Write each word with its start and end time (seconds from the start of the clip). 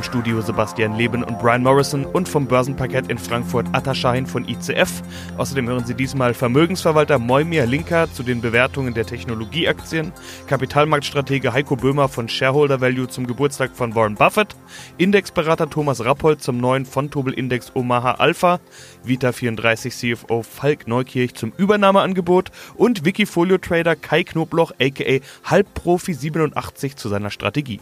Im 0.00 0.04
Studio 0.04 0.40
Sebastian 0.40 0.96
Leben 0.96 1.22
und 1.22 1.38
Brian 1.38 1.62
Morrison 1.62 2.06
und 2.06 2.26
vom 2.26 2.46
Börsenparkett 2.46 3.10
in 3.10 3.18
Frankfurt 3.18 3.66
Atta 3.72 3.94
Shahin 3.94 4.24
von 4.24 4.48
ICF. 4.48 5.02
Außerdem 5.36 5.68
hören 5.68 5.84
Sie 5.84 5.92
diesmal 5.92 6.32
Vermögensverwalter 6.32 7.18
Moimir 7.18 7.66
Linker 7.66 8.10
zu 8.10 8.22
den 8.22 8.40
Bewertungen 8.40 8.94
der 8.94 9.04
Technologieaktien, 9.04 10.14
Kapitalmarktstratege 10.46 11.52
Heiko 11.52 11.76
Böhmer 11.76 12.08
von 12.08 12.30
Shareholder 12.30 12.80
Value 12.80 13.08
zum 13.08 13.26
Geburtstag 13.26 13.72
von 13.74 13.94
Warren 13.94 14.14
Buffett, 14.14 14.56
Indexberater 14.96 15.68
Thomas 15.68 16.02
Rappold 16.02 16.42
zum 16.42 16.56
neuen 16.56 16.86
Fontobel 16.86 17.34
Index 17.34 17.70
Omaha 17.74 18.12
Alpha, 18.12 18.58
Vita34 19.06 20.16
CFO 20.16 20.42
Falk 20.42 20.88
Neukirch 20.88 21.34
zum 21.34 21.52
Übernahmeangebot 21.58 22.50
und 22.74 23.04
Wikifolio 23.04 23.58
Trader 23.58 23.96
Kai 23.96 24.24
Knobloch 24.24 24.72
aka 24.80 25.20
Halbprofi 25.44 26.14
87 26.14 26.96
zu 26.96 27.10
seiner 27.10 27.28
Strategie. 27.28 27.80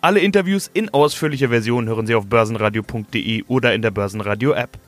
Alle 0.00 0.20
Interviews 0.20 0.70
in 0.72 0.88
ausführlicher 0.90 1.48
Version 1.48 1.88
hören 1.88 2.06
Sie 2.06 2.14
auf 2.14 2.26
börsenradio.de 2.26 3.44
oder 3.44 3.74
in 3.74 3.82
der 3.82 3.90
Börsenradio-App. 3.90 4.78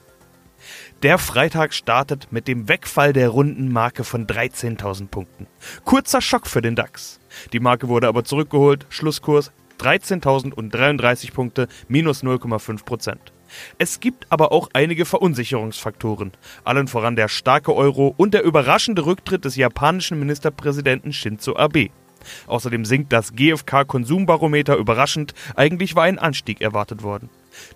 Der 1.02 1.18
Freitag 1.18 1.74
startet 1.74 2.28
mit 2.30 2.46
dem 2.46 2.68
Wegfall 2.68 3.12
der 3.12 3.28
runden 3.28 3.72
Marke 3.72 4.04
von 4.04 4.26
13.000 4.26 5.08
Punkten. 5.08 5.46
Kurzer 5.84 6.20
Schock 6.20 6.46
für 6.46 6.62
den 6.62 6.76
DAX. 6.76 7.18
Die 7.52 7.60
Marke 7.60 7.88
wurde 7.88 8.06
aber 8.06 8.24
zurückgeholt. 8.24 8.86
Schlusskurs 8.88 9.52
13.033 9.80 11.32
Punkte, 11.32 11.66
minus 11.88 12.22
0,5 12.22 12.84
Prozent. 12.84 13.32
Es 13.78 14.00
gibt 14.00 14.26
aber 14.30 14.52
auch 14.52 14.70
einige 14.72 15.04
Verunsicherungsfaktoren, 15.04 16.32
allen 16.64 16.88
voran 16.88 17.16
der 17.16 17.28
starke 17.28 17.74
Euro 17.74 18.14
und 18.16 18.32
der 18.32 18.44
überraschende 18.44 19.04
Rücktritt 19.04 19.44
des 19.44 19.56
japanischen 19.56 20.18
Ministerpräsidenten 20.18 21.12
Shinzo 21.12 21.56
Abe. 21.56 21.90
Außerdem 22.46 22.84
sinkt 22.84 23.12
das 23.12 23.34
GfK-Konsumbarometer 23.34 24.76
überraschend, 24.76 25.34
eigentlich 25.56 25.94
war 25.94 26.04
ein 26.04 26.18
Anstieg 26.18 26.60
erwartet 26.60 27.02
worden. 27.02 27.30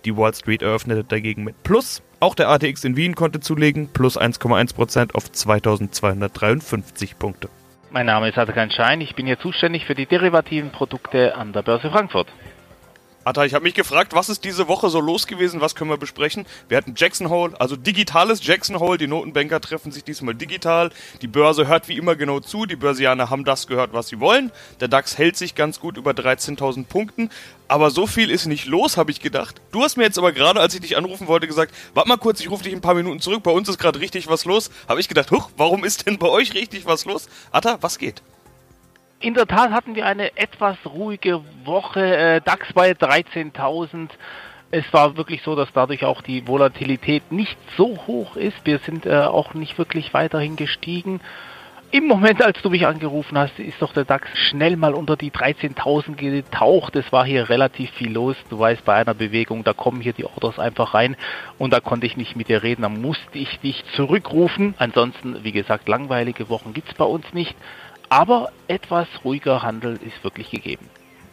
Die 0.05 0.15
Wall 0.15 0.33
Street 0.33 0.61
eröffnete 0.61 1.03
dagegen 1.03 1.43
mit 1.43 1.63
Plus, 1.63 2.01
auch 2.19 2.35
der 2.35 2.49
ATX 2.49 2.83
in 2.83 2.95
Wien 2.95 3.15
konnte 3.15 3.39
zulegen, 3.39 3.89
plus 3.93 4.19
1,1% 4.19 5.13
auf 5.13 5.31
2253 5.31 7.19
Punkte. 7.19 7.49
Mein 7.89 8.05
Name 8.05 8.29
ist 8.29 8.37
Atakan 8.37 8.69
Schein, 8.69 9.01
ich 9.01 9.15
bin 9.15 9.27
hier 9.27 9.39
zuständig 9.39 9.85
für 9.85 9.95
die 9.95 10.05
derivativen 10.05 10.71
Produkte 10.71 11.35
an 11.35 11.53
der 11.53 11.61
Börse 11.61 11.89
Frankfurt. 11.89 12.27
Atta, 13.27 13.43
ich 13.43 13.53
habe 13.53 13.63
mich 13.63 13.73
gefragt, 13.73 14.13
was 14.13 14.29
ist 14.29 14.45
diese 14.45 14.69
Woche 14.69 14.89
so 14.89 15.01
los 15.01 15.27
gewesen, 15.27 15.59
was 15.59 15.75
können 15.75 15.89
wir 15.89 15.97
besprechen? 15.97 16.45
Wir 16.69 16.77
hatten 16.77 16.93
Jackson 16.95 17.29
Hole, 17.29 17.59
also 17.59 17.75
digitales 17.75 18.39
Jackson 18.41 18.79
Hole, 18.79 18.97
die 18.97 19.07
Notenbanker 19.07 19.59
treffen 19.59 19.91
sich 19.91 20.05
diesmal 20.05 20.33
digital, 20.33 20.91
die 21.21 21.27
Börse 21.27 21.67
hört 21.67 21.89
wie 21.89 21.97
immer 21.97 22.15
genau 22.15 22.39
zu, 22.39 22.65
die 22.65 22.77
Börsianer 22.77 23.29
haben 23.29 23.43
das 23.43 23.67
gehört, 23.67 23.91
was 23.91 24.07
sie 24.07 24.21
wollen, 24.21 24.53
der 24.79 24.87
DAX 24.87 25.17
hält 25.17 25.35
sich 25.35 25.55
ganz 25.55 25.81
gut 25.81 25.97
über 25.97 26.11
13.000 26.11 26.85
Punkten, 26.85 27.29
aber 27.67 27.91
so 27.91 28.07
viel 28.07 28.31
ist 28.31 28.45
nicht 28.45 28.65
los, 28.65 28.95
habe 28.95 29.11
ich 29.11 29.19
gedacht. 29.19 29.59
Du 29.73 29.83
hast 29.83 29.97
mir 29.97 30.03
jetzt 30.03 30.17
aber 30.17 30.31
gerade, 30.31 30.61
als 30.61 30.73
ich 30.73 30.79
dich 30.79 30.95
anrufen 30.95 31.27
wollte, 31.27 31.47
gesagt, 31.47 31.75
warte 31.93 32.07
mal 32.07 32.15
kurz, 32.15 32.39
ich 32.39 32.49
rufe 32.49 32.63
dich 32.63 32.71
ein 32.71 32.79
paar 32.79 32.95
Minuten 32.95 33.19
zurück, 33.19 33.43
bei 33.43 33.51
uns 33.51 33.67
ist 33.67 33.77
gerade 33.77 33.99
richtig 33.99 34.29
was 34.29 34.45
los. 34.45 34.71
Habe 34.87 35.01
ich 35.01 35.09
gedacht, 35.09 35.31
huch, 35.31 35.49
warum 35.57 35.83
ist 35.83 36.07
denn 36.07 36.17
bei 36.17 36.29
euch 36.29 36.53
richtig 36.53 36.85
was 36.85 37.03
los? 37.03 37.27
Atta, 37.51 37.77
was 37.81 37.97
geht? 37.97 38.21
In 39.19 39.33
der 39.33 39.47
Tat 39.47 39.71
hatten 39.71 39.95
wir 39.95 40.05
eine 40.05 40.37
etwas 40.37 40.77
ruhige 40.85 41.41
Woche. 41.65 42.15
Äh, 42.15 42.41
DAX 42.41 42.71
bei 42.73 42.91
13.000. 42.91 44.09
Es 44.69 44.85
war 44.91 45.17
wirklich 45.17 45.41
so, 45.41 45.55
dass 45.55 45.69
dadurch 45.73 46.05
auch 46.05 46.21
die 46.21 46.47
Volatilität 46.47 47.31
nicht 47.31 47.57
so 47.77 47.97
hoch 48.05 48.35
ist. 48.35 48.57
Wir 48.65 48.77
sind 48.77 49.07
äh, 49.07 49.21
auch 49.21 49.55
nicht 49.55 49.79
wirklich 49.79 50.13
weiterhin 50.13 50.55
gestiegen. 50.55 51.19
Im 51.89 52.05
Moment, 52.05 52.43
als 52.43 52.61
du 52.61 52.69
mich 52.69 52.85
angerufen 52.85 53.37
hast, 53.37 53.57
ist 53.59 53.81
doch 53.81 53.93
der 53.93 54.03
DAX 54.03 54.27
schnell 54.37 54.75
mal 54.75 54.93
unter 54.93 55.15
die 55.15 55.31
13.000 55.31 56.15
getaucht. 56.15 56.95
Es 56.97 57.11
war 57.11 57.25
hier 57.25 57.49
relativ 57.49 57.89
viel 57.91 58.11
los. 58.11 58.35
Du 58.49 58.59
weißt, 58.59 58.83
bei 58.85 58.93
einer 58.93 59.13
Bewegung, 59.13 59.63
da 59.63 59.73
kommen 59.73 60.01
hier 60.01 60.13
die 60.13 60.25
Orders 60.25 60.59
einfach 60.59 60.93
rein 60.93 61.15
und 61.57 61.71
da 61.71 61.79
konnte 61.79 62.05
ich 62.05 62.17
nicht 62.17 62.35
mit 62.35 62.49
dir 62.49 62.61
reden. 62.61 62.81
Da 62.81 62.89
musste 62.89 63.39
ich 63.39 63.59
dich 63.61 63.83
zurückrufen. 63.95 64.75
Ansonsten, 64.77 65.43
wie 65.43 65.53
gesagt, 65.53 65.87
langweilige 65.87 66.49
Wochen 66.49 66.73
gibt's 66.73 66.93
bei 66.93 67.05
uns 67.05 67.33
nicht. 67.33 67.55
Aber 68.09 68.51
etwas 68.67 69.07
ruhiger 69.23 69.61
Handel 69.61 69.99
ist 70.05 70.23
wirklich 70.23 70.49
gegeben. 70.49 70.89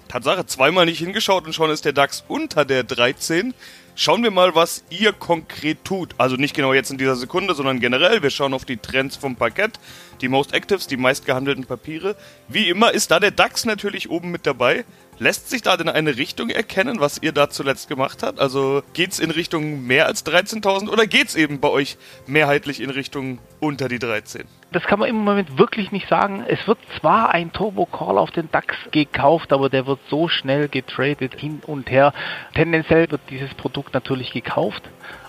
Tatsache, 0.09 0.47
zweimal 0.47 0.87
nicht 0.87 0.99
hingeschaut 0.99 1.47
und 1.47 1.55
schon 1.55 1.71
ist 1.71 1.85
der 1.85 1.93
DAX 1.93 2.25
unter 2.29 2.65
der 2.65 2.85
13. 2.85 3.55
Schauen 3.97 4.23
wir 4.25 4.33
mal, 4.33 4.55
was 4.57 4.85
ihr 4.91 5.13
konkret 5.13 5.85
tut. 5.85 6.15
Also 6.19 6.37
nicht 6.37 6.55
genau 6.55 6.73
jetzt 6.73 6.91
in 6.91 6.99
dieser 6.99 7.15
Sekunde, 7.15 7.55
sondern 7.55 7.79
generell. 7.79 8.23
Wir 8.23 8.31
schauen 8.31 8.53
auf 8.53 8.65
die 8.65 8.77
Trends 8.77 9.17
vom 9.17 9.37
Parkett, 9.37 9.79
die 10.21 10.29
Most 10.29 10.53
Actives, 10.53 10.89
die 10.89 10.97
meistgehandelten 10.97 11.65
Papiere. 11.65 12.17
Wie 12.49 12.69
immer 12.69 12.93
ist 12.93 13.13
da 13.13 13.21
der 13.21 13.31
DAX 13.31 13.65
natürlich 13.65 14.11
oben 14.11 14.33
mit 14.33 14.47
dabei. 14.47 14.85
Lässt 15.19 15.49
sich 15.49 15.63
da 15.63 15.77
denn 15.77 15.89
eine 15.89 16.17
Richtung 16.17 16.51
erkennen, 16.51 16.99
was 16.99 17.23
ihr 17.23 17.33
da 17.33 17.49
zuletzt 17.49 17.89
gemacht 17.89 18.23
habt? 18.23 18.41
Also 18.41 18.83
geht's 18.95 19.21
in 19.21 19.31
Richtung 19.31 19.87
mehr 19.87 20.07
als 20.07 20.27
13.000 20.27 20.89
oder 20.91 21.07
geht's 21.07 21.37
eben 21.37 21.61
bei 21.61 21.69
euch 21.69 21.97
mehrheitlich 22.27 22.81
in 22.81 22.91
Richtung 22.91 23.39
unter 23.61 23.89
die 23.89 24.01
13? 24.01 24.45
Das 24.73 24.83
kann 24.85 24.99
man 24.99 25.09
im 25.09 25.17
Moment 25.17 25.57
wirklich 25.57 25.93
nicht 25.93 26.09
sagen. 26.09 26.45
Es 26.49 26.67
wird 26.67 26.79
zwar 26.99 27.31
ein 27.31 27.53
Turbo 27.53 27.87
Call 27.87 28.19
auf 28.19 28.33
den 28.33 28.51
DAX 28.51 28.75
gekauft, 28.91 29.53
aber 29.53 29.71
der 29.71 29.87
wird 29.87 30.01
so 30.09 30.29
schnell 30.29 30.69
getradet 30.69 31.39
hin 31.39 31.63
und 31.65 31.91
her. 31.91 32.13
Tendenziell 32.55 33.09
wird 33.11 33.21
dieses 33.31 33.55
Produkt 33.55 33.95
natürlich 33.95 34.33
gekauft 34.33 34.83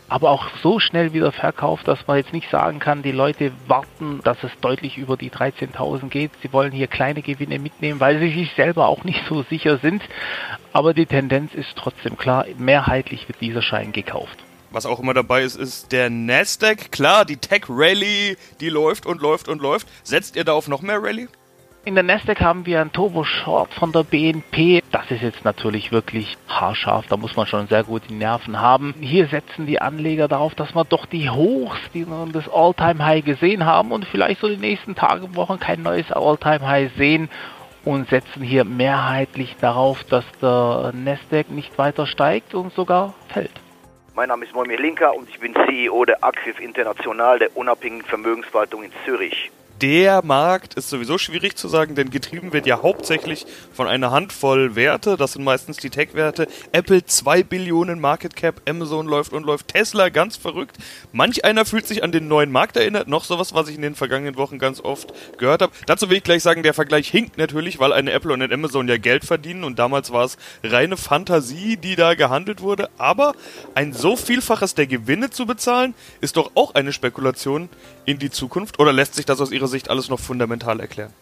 aber 0.07 0.29
auch 0.29 0.47
so 0.61 0.79
schnell 0.79 1.13
wieder 1.13 1.31
verkauft, 1.31 1.87
dass 1.87 2.05
man 2.07 2.17
jetzt 2.17 2.33
nicht 2.33 2.49
sagen 2.49 2.79
kann, 2.79 3.01
die 3.01 3.11
Leute 3.11 3.51
warten, 3.67 4.21
dass 4.23 4.37
es 4.43 4.51
deutlich 4.61 4.97
über 4.97 5.17
die 5.17 5.31
13.000 5.31 6.09
geht. 6.09 6.31
Sie 6.41 6.53
wollen 6.53 6.71
hier 6.71 6.87
kleine 6.87 7.21
Gewinne 7.21 7.59
mitnehmen, 7.59 7.99
weil 7.99 8.19
sie 8.19 8.31
sich 8.31 8.51
selber 8.55 8.87
auch 8.87 9.03
nicht 9.03 9.21
so 9.27 9.43
sicher 9.43 9.77
sind. 9.77 10.03
Aber 10.73 10.93
die 10.93 11.05
Tendenz 11.05 11.53
ist 11.53 11.75
trotzdem 11.75 12.17
klar, 12.17 12.45
mehrheitlich 12.57 13.27
wird 13.27 13.41
dieser 13.41 13.61
Schein 13.61 13.91
gekauft. 13.91 14.37
Was 14.71 14.85
auch 14.85 14.99
immer 14.99 15.13
dabei 15.13 15.43
ist, 15.43 15.55
ist 15.55 15.91
der 15.91 16.09
Nasdaq. 16.09 16.91
Klar, 16.91 17.23
die 17.23 17.37
Tech 17.37 17.63
Rally, 17.69 18.37
die 18.59 18.69
läuft 18.69 19.05
und 19.05 19.21
läuft 19.21 19.47
und 19.47 19.61
läuft. 19.61 19.87
Setzt 20.03 20.35
ihr 20.35 20.43
da 20.43 20.53
auf 20.53 20.67
noch 20.67 20.81
mehr 20.81 21.01
Rally? 21.01 21.29
In 21.85 21.93
der 21.93 22.03
Nasdaq 22.03 22.41
haben 22.41 22.65
wir 22.65 22.81
einen 22.81 22.91
Turbo 22.91 23.23
Short 23.23 23.71
von 23.71 23.91
der 23.91 24.01
BNP. 24.01 24.81
Das 24.91 25.11
ist 25.11 25.21
jetzt 25.21 25.45
natürlich 25.45 25.91
wirklich 25.91 26.35
haarscharf. 26.47 27.05
Da 27.05 27.15
muss 27.15 27.35
man 27.35 27.45
schon 27.45 27.67
sehr 27.67 27.83
gut 27.83 28.01
die 28.09 28.15
Nerven 28.15 28.59
haben. 28.59 28.95
Hier 28.99 29.27
setzen 29.27 29.67
die 29.67 29.79
Anleger 29.79 30.27
darauf, 30.27 30.55
dass 30.55 30.73
wir 30.73 30.83
doch 30.83 31.05
die 31.05 31.29
Hochs, 31.29 31.79
die 31.93 32.07
das 32.33 32.49
All-Time 32.51 33.05
High 33.05 33.23
gesehen 33.23 33.67
haben 33.67 33.91
und 33.91 34.03
vielleicht 34.05 34.41
so 34.41 34.47
die 34.47 34.57
nächsten 34.57 34.95
Tage, 34.95 35.35
Wochen 35.35 35.59
kein 35.59 35.83
neues 35.83 36.11
All-Time 36.11 36.67
High 36.67 36.91
sehen 36.97 37.29
und 37.83 38.09
setzen 38.09 38.41
hier 38.41 38.65
mehrheitlich 38.65 39.55
darauf, 39.61 40.03
dass 40.05 40.25
der 40.41 40.91
Nasdaq 40.91 41.51
nicht 41.51 41.77
weiter 41.77 42.07
steigt 42.07 42.55
und 42.55 42.73
sogar 42.73 43.13
fällt. 43.27 43.61
Mein 44.15 44.29
Name 44.29 44.45
ist 44.45 44.55
Moimir 44.55 44.79
Linker 44.79 45.15
und 45.15 45.29
ich 45.29 45.39
bin 45.39 45.53
CEO 45.53 46.03
der 46.05 46.23
Acquif 46.23 46.59
International, 46.59 47.37
der 47.37 47.55
unabhängigen 47.55 48.07
Vermögensverwaltung 48.07 48.81
in 48.81 48.91
Zürich 49.05 49.51
der 49.81 50.23
Markt 50.23 50.75
ist 50.75 50.89
sowieso 50.89 51.17
schwierig 51.17 51.57
zu 51.57 51.67
sagen, 51.67 51.95
denn 51.95 52.09
getrieben 52.09 52.53
wird 52.53 52.65
ja 52.65 52.81
hauptsächlich 52.81 53.45
von 53.73 53.87
einer 53.87 54.11
Handvoll 54.11 54.75
Werte. 54.75 55.17
Das 55.17 55.33
sind 55.33 55.43
meistens 55.43 55.77
die 55.77 55.89
Tech-Werte. 55.89 56.47
Apple 56.71 57.05
2 57.05 57.43
Billionen 57.43 57.99
Market 57.99 58.35
Cap, 58.35 58.61
Amazon 58.67 59.05
läuft 59.05 59.33
und 59.33 59.45
läuft, 59.45 59.69
Tesla 59.69 60.09
ganz 60.09 60.37
verrückt. 60.37 60.77
Manch 61.11 61.43
einer 61.43 61.65
fühlt 61.65 61.87
sich 61.87 62.03
an 62.03 62.11
den 62.11 62.27
neuen 62.27 62.51
Markt 62.51 62.77
erinnert. 62.77 63.07
Noch 63.07 63.25
sowas, 63.25 63.53
was 63.53 63.67
ich 63.67 63.75
in 63.75 63.81
den 63.81 63.95
vergangenen 63.95 64.37
Wochen 64.37 64.59
ganz 64.59 64.79
oft 64.79 65.13
gehört 65.37 65.61
habe. 65.61 65.73
Dazu 65.87 66.09
will 66.09 66.17
ich 66.17 66.23
gleich 66.23 66.43
sagen, 66.43 66.63
der 66.63 66.73
Vergleich 66.73 67.09
hinkt 67.09 67.37
natürlich, 67.37 67.79
weil 67.79 67.91
eine 67.91 68.11
Apple 68.11 68.33
und 68.33 68.41
ein 68.41 68.53
Amazon 68.53 68.87
ja 68.87 68.97
Geld 68.97 69.25
verdienen 69.25 69.63
und 69.63 69.77
damals 69.77 70.11
war 70.11 70.23
es 70.23 70.37
reine 70.63 70.95
Fantasie, 70.95 71.75
die 71.77 71.95
da 71.95 72.15
gehandelt 72.15 72.61
wurde. 72.61 72.89
Aber 72.97 73.33
ein 73.73 73.91
so 73.91 74.15
Vielfaches 74.15 74.75
der 74.75 74.87
Gewinne 74.87 75.29
zu 75.29 75.45
bezahlen, 75.45 75.93
ist 76.21 76.37
doch 76.37 76.51
auch 76.55 76.75
eine 76.75 76.93
Spekulation 76.93 77.69
in 78.05 78.19
die 78.19 78.29
Zukunft 78.29 78.79
oder 78.79 78.93
lässt 78.93 79.15
sich 79.15 79.25
das 79.25 79.41
aus 79.41 79.51
Ihrer 79.51 79.67
Sicht 79.67 79.89
alles 79.89 80.09
noch 80.09 80.19
fundamental 80.19 80.79
erklären? 80.79 81.13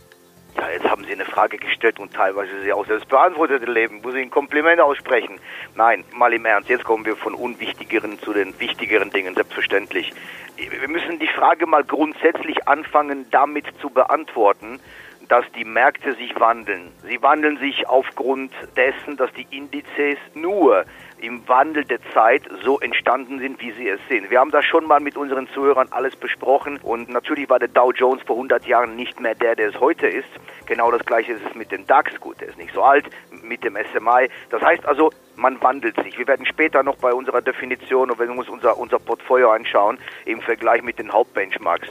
Ja, 0.57 0.69
jetzt 0.69 0.85
haben 0.85 1.03
Sie 1.05 1.13
eine 1.13 1.25
Frage 1.25 1.57
gestellt 1.57 1.99
und 1.99 2.13
teilweise 2.13 2.61
Sie 2.61 2.71
auch 2.71 2.85
selbst 2.85 3.09
beantwortet 3.09 3.67
leben. 3.67 4.01
Muss 4.01 4.13
ich 4.13 4.21
ein 4.21 4.29
Kompliment 4.29 4.79
aussprechen? 4.79 5.39
Nein, 5.75 6.03
mal 6.13 6.31
im 6.33 6.45
Ernst. 6.45 6.69
Jetzt 6.69 6.83
kommen 6.83 7.05
wir 7.05 7.15
von 7.15 7.33
unwichtigeren 7.33 8.19
zu 8.19 8.33
den 8.33 8.57
wichtigeren 8.59 9.09
Dingen, 9.09 9.33
selbstverständlich. 9.33 10.13
Wir 10.57 10.87
müssen 10.87 11.17
die 11.19 11.27
Frage 11.27 11.65
mal 11.65 11.83
grundsätzlich 11.83 12.67
anfangen, 12.67 13.25
damit 13.31 13.65
zu 13.81 13.89
beantworten, 13.89 14.79
dass 15.27 15.45
die 15.55 15.65
Märkte 15.65 16.13
sich 16.13 16.39
wandeln. 16.39 16.91
Sie 17.07 17.21
wandeln 17.21 17.57
sich 17.57 17.87
aufgrund 17.87 18.51
dessen, 18.75 19.17
dass 19.17 19.31
die 19.33 19.47
Indizes 19.49 20.17
nur 20.35 20.85
im 21.23 21.47
Wandel 21.47 21.85
der 21.85 21.99
Zeit 22.13 22.43
so 22.63 22.79
entstanden 22.81 23.39
sind, 23.39 23.61
wie 23.61 23.71
sie 23.71 23.87
es 23.87 23.99
sind. 24.09 24.29
Wir 24.29 24.39
haben 24.39 24.51
das 24.51 24.65
schon 24.65 24.85
mal 24.85 24.99
mit 24.99 25.15
unseren 25.15 25.47
Zuhörern 25.47 25.87
alles 25.91 26.15
besprochen 26.17 26.79
und 26.83 27.07
natürlich 27.07 27.49
war 27.49 27.59
der 27.59 27.69
Dow 27.69 27.93
Jones 27.93 28.21
vor 28.23 28.35
100 28.35 28.65
Jahren 28.65 28.97
nicht 28.97 29.19
mehr 29.21 29.33
der, 29.33 29.55
der 29.55 29.69
es 29.69 29.79
heute 29.79 30.07
ist. 30.07 30.27
Genau 30.65 30.91
das 30.91 31.05
gleiche 31.05 31.33
ist 31.33 31.41
es 31.47 31.55
mit 31.55 31.71
dem 31.71 31.87
DAX. 31.87 32.19
Gut, 32.19 32.41
der 32.41 32.49
ist 32.49 32.57
nicht 32.57 32.73
so 32.73 32.83
alt, 32.83 33.05
mit 33.41 33.63
dem 33.63 33.77
SMI. 33.77 34.29
Das 34.49 34.61
heißt 34.61 34.85
also, 34.85 35.11
man 35.37 35.61
wandelt 35.61 35.95
sich. 36.03 36.17
Wir 36.17 36.27
werden 36.27 36.45
später 36.45 36.83
noch 36.83 36.97
bei 36.97 37.13
unserer 37.13 37.41
Definition 37.41 38.11
und 38.11 38.19
wenn 38.19 38.27
wir 38.29 38.39
uns 38.39 38.49
unser, 38.49 38.77
unser 38.77 38.99
Portfolio 38.99 39.51
anschauen, 39.51 39.97
im 40.25 40.41
Vergleich 40.41 40.83
mit 40.83 40.99
den 40.99 41.11
Hauptbenchmarks. 41.11 41.87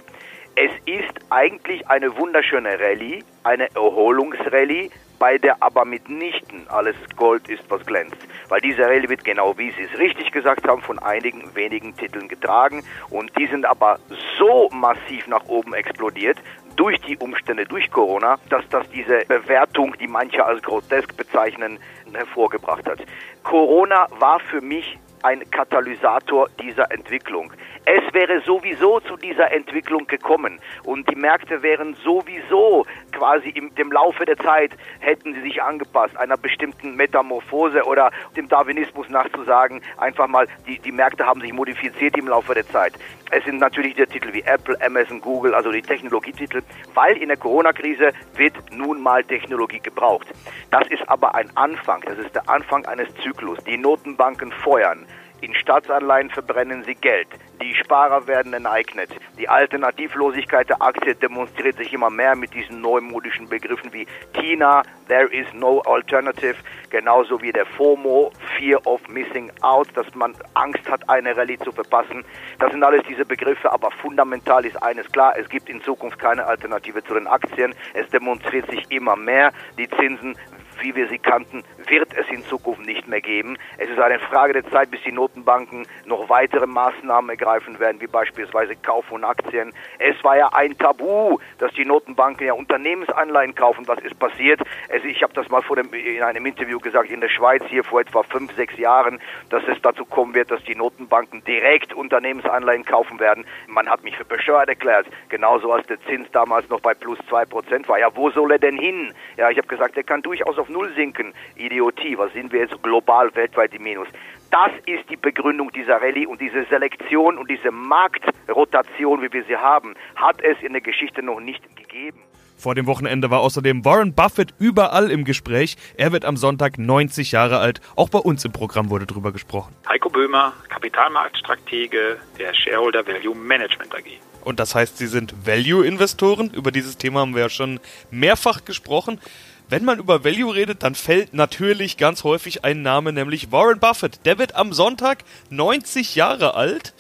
Es 0.55 0.71
ist 0.85 1.19
eigentlich 1.31 1.89
eine 1.89 2.15
wunderschöne 2.19 2.79
Rallye, 2.79 3.25
eine 3.43 3.75
Erholungsrallye, 3.75 4.91
bei 5.23 5.39
der 5.39 5.63
aber 5.63 5.85
mitnichten 5.85 6.67
alles 6.69 6.97
Gold 7.15 7.49
ist, 7.49 7.63
was 7.69 7.87
glänzt. 7.87 8.17
Weil 8.49 8.61
diese 8.61 8.83
Rallye 8.83 9.09
wird 9.09 9.23
genau 9.23 9.57
wie 9.57 9.71
Sie 9.71 9.85
es 9.85 9.97
richtig 9.97 10.33
gesagt 10.33 10.67
haben, 10.67 10.83
von 10.83 10.99
einigen 10.99 11.55
wenigen 11.55 11.95
Titeln 11.97 12.27
getragen 12.27 12.83
und 13.09 13.31
die 13.39 13.47
sind 13.47 13.65
aber 13.65 14.01
so 14.37 14.69
massiv 14.73 15.29
nach 15.29 15.45
oben 15.47 15.75
explodiert, 15.75 16.39
durch 16.75 17.01
die 17.03 17.17
Umstände, 17.19 17.67
durch 17.67 17.89
Corona, 17.93 18.37
dass 18.49 18.69
das 18.71 18.89
diese 18.91 19.25
Bewertung, 19.29 19.97
die 20.01 20.09
manche 20.09 20.45
als 20.45 20.61
grotesk 20.61 21.17
bezeichnen, 21.17 21.79
hervorgebracht 22.13 22.89
hat. 22.89 22.99
Corona 23.45 24.09
war 24.19 24.41
für 24.41 24.61
mich 24.61 24.99
ein 25.23 25.49
Katalysator 25.53 26.49
dieser 26.61 26.91
Entwicklung. 26.91 27.53
Es 27.85 28.15
wäre 28.15 28.41
sowieso 28.43 29.01
zu 29.01 29.17
dieser 29.17 29.51
Entwicklung 29.51 30.07
gekommen 30.07 30.61
und 30.85 31.11
die 31.11 31.17
Märkte 31.17 31.63
wären 31.63 31.95
sowieso 32.05 32.87
quasi 33.11 33.49
im 33.49 33.75
dem 33.75 33.91
Laufe 33.91 34.25
der 34.25 34.37
Zeit 34.37 34.71
hätten 35.01 35.35
sie 35.35 35.41
sich 35.41 35.61
angepasst 35.61 36.17
einer 36.17 36.37
bestimmten 36.37 36.95
Metamorphose 36.95 37.85
oder 37.85 38.13
dem 38.37 38.49
Darwinismus 38.49 39.09
nachzusagen, 39.09 39.83
einfach 39.97 40.29
mal 40.29 40.47
die 40.67 40.79
die 40.79 40.93
Märkte 40.93 41.27
haben 41.27 41.41
sich 41.41 41.53
modifiziert 41.53 42.17
im 42.17 42.29
Laufe 42.29 42.55
der 42.55 42.69
Zeit. 42.69 42.95
Es 43.33 43.45
sind 43.45 43.59
natürlich 43.59 43.95
der 43.95 44.07
Titel 44.07 44.33
wie 44.33 44.43
Apple, 44.43 44.77
Amazon, 44.81 45.21
Google, 45.21 45.55
also 45.55 45.73
die 45.73 45.83
Technologietitel, 45.83 46.63
weil 46.95 47.17
in 47.17 47.29
der 47.29 47.37
Corona-Krise 47.37 48.13
wird 48.35 48.55
nun 48.71 49.01
mal 49.01 49.25
Technologie 49.25 49.81
gebraucht. 49.81 50.29
Das 50.71 50.87
ist 50.89 51.09
aber 51.09 51.35
ein 51.35 51.51
Anfang, 51.57 52.03
das 52.03 52.19
ist 52.19 52.35
der 52.35 52.49
Anfang 52.49 52.85
eines 52.87 53.09
Zyklus. 53.23 53.59
Die 53.65 53.79
Notenbanken 53.79 54.53
feuern. 54.53 55.07
In 55.43 55.57
Staatsanleihen 55.57 56.31
verbrennen 56.31 56.85
sie 56.85 56.95
Geld. 56.95 57.27
Die 57.61 57.75
Sparer 57.75 58.29
werden 58.29 58.53
enteignet. 58.55 59.11
Die 59.37 59.49
Alternativlosigkeit 59.49 60.69
der 60.69 60.81
Aktie 60.81 61.17
demonstriert 61.17 61.79
sich 61.79 61.93
immer 61.93 62.11
mehr 62.11 62.37
mit 62.37 62.55
diesen 62.55 62.81
neumodischen 62.81 63.49
Begriffen 63.49 63.93
wie 63.93 64.07
TINA, 64.35 64.83
There 65.09 65.27
is 65.27 65.47
no 65.53 65.81
alternative, 65.81 66.55
genauso 66.91 67.43
wie 67.43 67.51
der 67.51 67.67
FOMO, 67.67 68.31
Fear 68.57 68.87
of 68.87 69.07
Missing 69.09 69.51
Out, 69.63 69.89
dass 69.95 70.07
man 70.15 70.35
Angst 70.55 70.89
hat, 70.89 71.09
eine 71.11 71.37
Rallye 71.37 71.59
zu 71.59 71.73
verpassen. 71.73 72.25
Das 72.61 72.71
sind 72.71 72.85
alles 72.85 73.03
diese 73.09 73.25
Begriffe, 73.25 73.73
aber 73.73 73.91
fundamental 73.91 74.65
ist 74.65 74.81
eines 74.81 75.11
klar, 75.11 75.35
es 75.37 75.49
gibt 75.49 75.69
in 75.69 75.83
Zukunft 75.83 76.21
keine 76.21 76.47
Alternative 76.47 77.03
zu 77.03 77.15
den 77.15 77.27
Aktien. 77.27 77.75
Es 77.95 78.09
demonstriert 78.11 78.71
sich 78.71 78.89
immer 78.93 79.17
mehr. 79.17 79.53
Die 79.77 79.89
Zinsen 79.89 80.37
wie 80.83 80.95
wir 80.95 81.09
sie 81.09 81.19
kannten, 81.19 81.65
wird 81.89 82.09
es 82.17 82.29
in 82.29 82.43
Zukunft 82.45 82.85
nicht 82.85 83.09
mehr 83.09 83.21
geben. 83.21 83.57
Es 83.79 83.89
ist 83.89 83.99
eine 83.99 84.19
Frage 84.19 84.53
der 84.53 84.69
Zeit, 84.71 84.91
bis 84.91 85.03
die 85.03 85.13
Notenbanken 85.13 85.87
noch 86.07 86.29
weitere 86.29 86.67
Maßnahmen 86.67 87.31
ergreifen 87.31 87.79
werden, 87.79 88.01
wie 88.01 88.07
beispielsweise 88.07 88.77
Kauf 88.77 89.05
von 89.07 89.25
Aktien. 89.25 89.73
Es 89.99 90.23
war 90.25 90.37
ja 90.37 90.49
ein 90.53 90.77
Tabu, 90.77 91.39
dass 91.59 91.73
die 91.75 91.85
Notenbanken 91.85 92.47
ja 92.47 92.53
Unternehmensanleihen 92.53 93.55
kaufen. 93.55 93.87
Was 93.87 94.01
ist 94.01 94.19
passiert? 94.19 94.61
Also 94.93 95.07
ich 95.07 95.23
habe 95.23 95.33
das 95.35 95.49
mal 95.49 95.63
vor 95.63 95.77
dem, 95.77 95.93
in 95.93 96.23
einem 96.23 96.45
Interview 96.47 96.79
gesagt, 96.79 97.11
in 97.11 97.21
der 97.21 97.29
Schweiz 97.29 97.63
hier 97.69 97.85
vor 97.85 98.01
etwa 98.01 98.23
fünf, 98.23 98.55
sechs 98.55 98.77
Jahren, 98.77 99.21
dass 99.51 99.63
es 99.69 99.81
dazu 99.83 100.05
kommen 100.05 100.35
wird, 100.35 100.51
dass 100.51 100.63
die 100.65 100.75
Notenbanken 100.75 101.45
direkt 101.45 101.95
Unternehmensanleihen 101.95 102.85
kaufen 102.85 103.21
werden. 103.21 103.45
Man 103.69 103.89
hat 103.89 104.03
mich 104.03 104.17
für 104.17 104.25
bescheuert 104.25 104.69
erklärt, 104.69 105.07
genauso 105.29 105.73
als 105.73 105.87
der 105.87 106.01
Zins 106.03 106.31
damals 106.33 106.69
noch 106.69 106.81
bei 106.81 106.95
plus 106.95 107.19
zwei 107.29 107.45
Prozent 107.45 107.89
war. 107.89 107.99
Ja, 107.99 108.09
wo 108.15 108.31
soll 108.31 108.53
er 108.53 108.59
denn 108.59 108.79
hin? 108.79 109.13
Ja, 109.37 109.51
ich 109.51 109.59
habe 109.59 109.69
gesagt, 109.69 109.97
er 109.97 110.03
kann 110.03 110.23
durchaus 110.23 110.59
auf 110.59 110.69
Null 110.73 110.93
sinken. 110.95 111.33
Idiotie, 111.57 112.17
was 112.19 112.33
sind 112.33 112.53
wir 112.53 112.61
jetzt 112.61 112.83
global, 112.83 113.35
weltweit 113.35 113.75
im 113.75 113.83
Minus? 113.83 114.09
Das 114.51 114.71
ist 114.87 115.09
die 115.09 115.17
Begründung 115.17 115.71
dieser 115.73 116.03
Rallye 116.03 116.27
und 116.27 116.41
diese 116.41 116.65
Selektion 116.65 117.39
und 117.39 117.51
diese 117.51 117.71
Marktrotation, 117.71 119.23
wie 119.23 119.33
wir 119.33 119.45
sie 119.45 119.57
haben, 119.57 119.95
hat 120.17 120.43
es 120.43 120.61
in 120.63 120.73
der 120.73 120.83
Geschichte 120.83 121.23
noch 121.23 121.41
nicht 121.41 121.65
gegeben. 121.77 122.21
Vor 122.63 122.75
dem 122.75 122.87
Wochenende 122.87 123.31
war 123.31 123.41
außerdem 123.41 123.85
Warren 123.85 124.15
Buffett 124.15 124.55
überall 124.59 125.11
im 125.11 125.25
Gespräch. 125.25 125.77
Er 125.97 126.13
wird 126.13 126.25
am 126.25 126.37
Sonntag 126.37 126.79
90 126.79 127.33
Jahre 127.33 127.59
alt. 127.59 127.81
Auch 127.97 128.09
bei 128.09 128.21
uns 128.21 128.45
im 128.45 128.53
Programm 128.53 128.89
wurde 128.91 129.07
drüber 129.07 129.33
gesprochen. 129.33 129.75
Heiko 129.89 130.09
Böhmer, 130.09 130.53
Kapitalmarktstratege 130.69 132.19
der 132.39 132.55
Shareholder 132.55 133.05
Value 133.07 133.35
Management 133.35 133.93
AG. 133.95 134.32
Und 134.43 134.61
das 134.61 134.75
heißt, 134.75 134.99
Sie 134.99 135.07
sind 135.07 135.47
Value-Investoren. 135.47 136.51
Über 136.51 136.71
dieses 136.73 136.99
Thema 136.99 137.21
haben 137.21 137.35
wir 137.35 137.43
ja 137.43 137.49
schon 137.49 137.81
mehrfach 138.11 138.65
gesprochen. 138.65 139.21
Wenn 139.69 139.87
man 139.87 139.99
über 139.99 140.23
Value 140.23 140.55
redet, 140.55 140.83
dann 140.83 140.95
fällt 140.95 141.33
natürlich 141.33 141.97
ganz 141.97 142.25
häufig 142.25 142.63
ein 142.63 142.83
Name, 142.83 143.13
nämlich 143.13 143.53
Warren 143.53 143.81
Buffett. 143.81 144.27
Der 144.27 144.39
wird 144.39 144.55
am 144.55 144.75
Sonntag 144.75 145.25
90 145.49 146.15
Jahre 146.15 146.55
alt. 146.55 146.93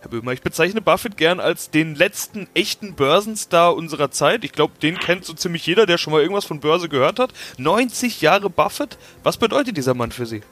Herr 0.00 0.10
Böhmer, 0.10 0.32
ich 0.32 0.40
bezeichne 0.40 0.80
Buffett 0.80 1.16
gern 1.16 1.40
als 1.40 1.70
den 1.70 1.96
letzten 1.96 2.48
echten 2.54 2.94
Börsenstar 2.94 3.74
unserer 3.74 4.12
Zeit. 4.12 4.44
Ich 4.44 4.52
glaube, 4.52 4.74
den 4.80 4.98
kennt 4.98 5.24
so 5.24 5.34
ziemlich 5.34 5.66
jeder, 5.66 5.86
der 5.86 5.98
schon 5.98 6.12
mal 6.12 6.22
irgendwas 6.22 6.44
von 6.44 6.60
Börse 6.60 6.88
gehört 6.88 7.18
hat. 7.18 7.32
90 7.58 8.20
Jahre 8.20 8.48
Buffett. 8.48 8.96
Was 9.24 9.36
bedeutet 9.36 9.76
dieser 9.76 9.94
Mann 9.94 10.12
für 10.12 10.26
Sie? 10.26 10.42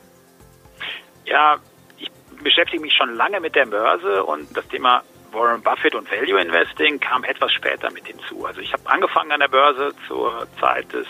Ja, 1.27 1.59
ich 1.99 2.11
beschäftige 2.43 2.83
mich 2.83 2.95
schon 2.95 3.15
lange 3.15 3.39
mit 3.39 3.55
der 3.55 3.67
Börse 3.67 4.25
und 4.25 4.49
das 4.57 4.67
Thema 4.67 5.03
Warren 5.33 5.63
Buffett 5.63 5.95
und 5.95 6.11
Value 6.11 6.41
Investing 6.41 7.01
kam 7.01 7.25
etwas 7.25 7.53
später 7.53 7.91
mit 7.93 8.07
hinzu. 8.07 8.47
Also 8.47 8.61
ich 8.61 8.73
habe 8.73 8.83
angefangen 8.87 9.33
an 9.33 9.41
der 9.41 9.49
Börse 9.49 9.93
zur 10.07 10.47
Zeit 10.61 10.93
des 10.93 11.07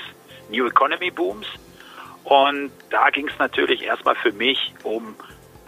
New 0.50 0.67
Economy 0.67 1.11
Booms. 1.11 1.47
Und 2.25 2.73
da 2.91 3.11
ging 3.11 3.29
es 3.29 3.38
natürlich 3.38 3.82
erstmal 3.82 4.15
für 4.17 4.32
mich 4.32 4.75
um 4.82 5.17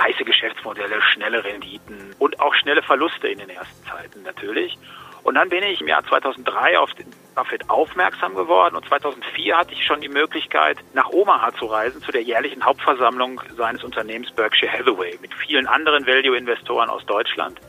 heiße 0.02 0.24
Geschäftsmodelle, 0.24 1.00
schnelle 1.02 1.44
Renditen 1.44 2.14
und 2.18 2.40
auch 2.40 2.54
schnelle 2.54 2.82
Verluste 2.82 3.28
in 3.28 3.38
den 3.38 3.50
ersten 3.50 3.86
Zeiten 3.86 4.22
natürlich. 4.22 4.78
Und 5.22 5.34
dann 5.34 5.50
bin 5.50 5.62
ich 5.62 5.80
im 5.80 5.88
Jahr 5.88 6.02
2003 6.04 6.78
auf 6.78 6.92
den 6.94 7.06
Buffett 7.34 7.68
aufmerksam 7.68 8.34
geworden 8.34 8.76
und 8.76 8.86
2004 8.88 9.56
hatte 9.56 9.72
ich 9.74 9.84
schon 9.84 10.00
die 10.00 10.08
Möglichkeit, 10.08 10.78
nach 10.94 11.10
Omaha 11.10 11.52
zu 11.54 11.66
reisen, 11.66 12.00
zu 12.02 12.10
der 12.10 12.22
jährlichen 12.22 12.64
Hauptversammlung 12.64 13.40
seines 13.56 13.84
Unternehmens 13.84 14.30
Berkshire 14.32 14.72
Hathaway 14.72 15.18
mit 15.20 15.34
vielen 15.34 15.66
anderen 15.66 16.06
Value-Investoren 16.06 16.88
aus 16.88 17.04
Deutschland. 17.04 17.60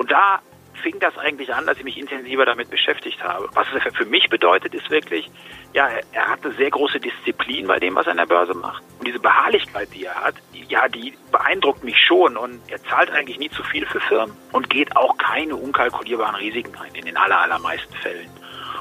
Und 0.00 0.10
da 0.10 0.40
fing 0.82 0.98
das 0.98 1.18
eigentlich 1.18 1.52
an, 1.52 1.66
dass 1.66 1.76
ich 1.76 1.84
mich 1.84 1.98
intensiver 1.98 2.46
damit 2.46 2.70
beschäftigt 2.70 3.22
habe. 3.22 3.50
Was 3.52 3.66
es 3.74 3.94
für 3.94 4.06
mich 4.06 4.30
bedeutet, 4.30 4.72
ist 4.72 4.88
wirklich, 4.88 5.30
ja, 5.74 5.90
er 6.12 6.26
hat 6.26 6.42
eine 6.42 6.54
sehr 6.54 6.70
große 6.70 6.98
Disziplin 6.98 7.66
bei 7.66 7.78
dem, 7.78 7.94
was 7.96 8.06
er 8.06 8.12
an 8.12 8.16
der 8.16 8.24
Börse 8.24 8.54
macht. 8.54 8.82
Und 8.98 9.06
diese 9.06 9.18
Beharrlichkeit, 9.18 9.92
die 9.92 10.06
er 10.06 10.14
hat, 10.14 10.36
ja, 10.54 10.88
die 10.88 11.12
beeindruckt 11.30 11.84
mich 11.84 11.98
schon. 12.00 12.38
Und 12.38 12.62
er 12.68 12.82
zahlt 12.84 13.10
eigentlich 13.10 13.38
nie 13.38 13.50
zu 13.50 13.62
viel 13.62 13.84
für 13.84 14.00
Firmen 14.00 14.34
und 14.52 14.70
geht 14.70 14.96
auch 14.96 15.18
keine 15.18 15.54
unkalkulierbaren 15.54 16.36
Risiken 16.36 16.74
ein, 16.78 16.94
in 16.94 17.04
den 17.04 17.18
aller, 17.18 17.38
allermeisten 17.38 17.94
Fällen. 17.96 18.30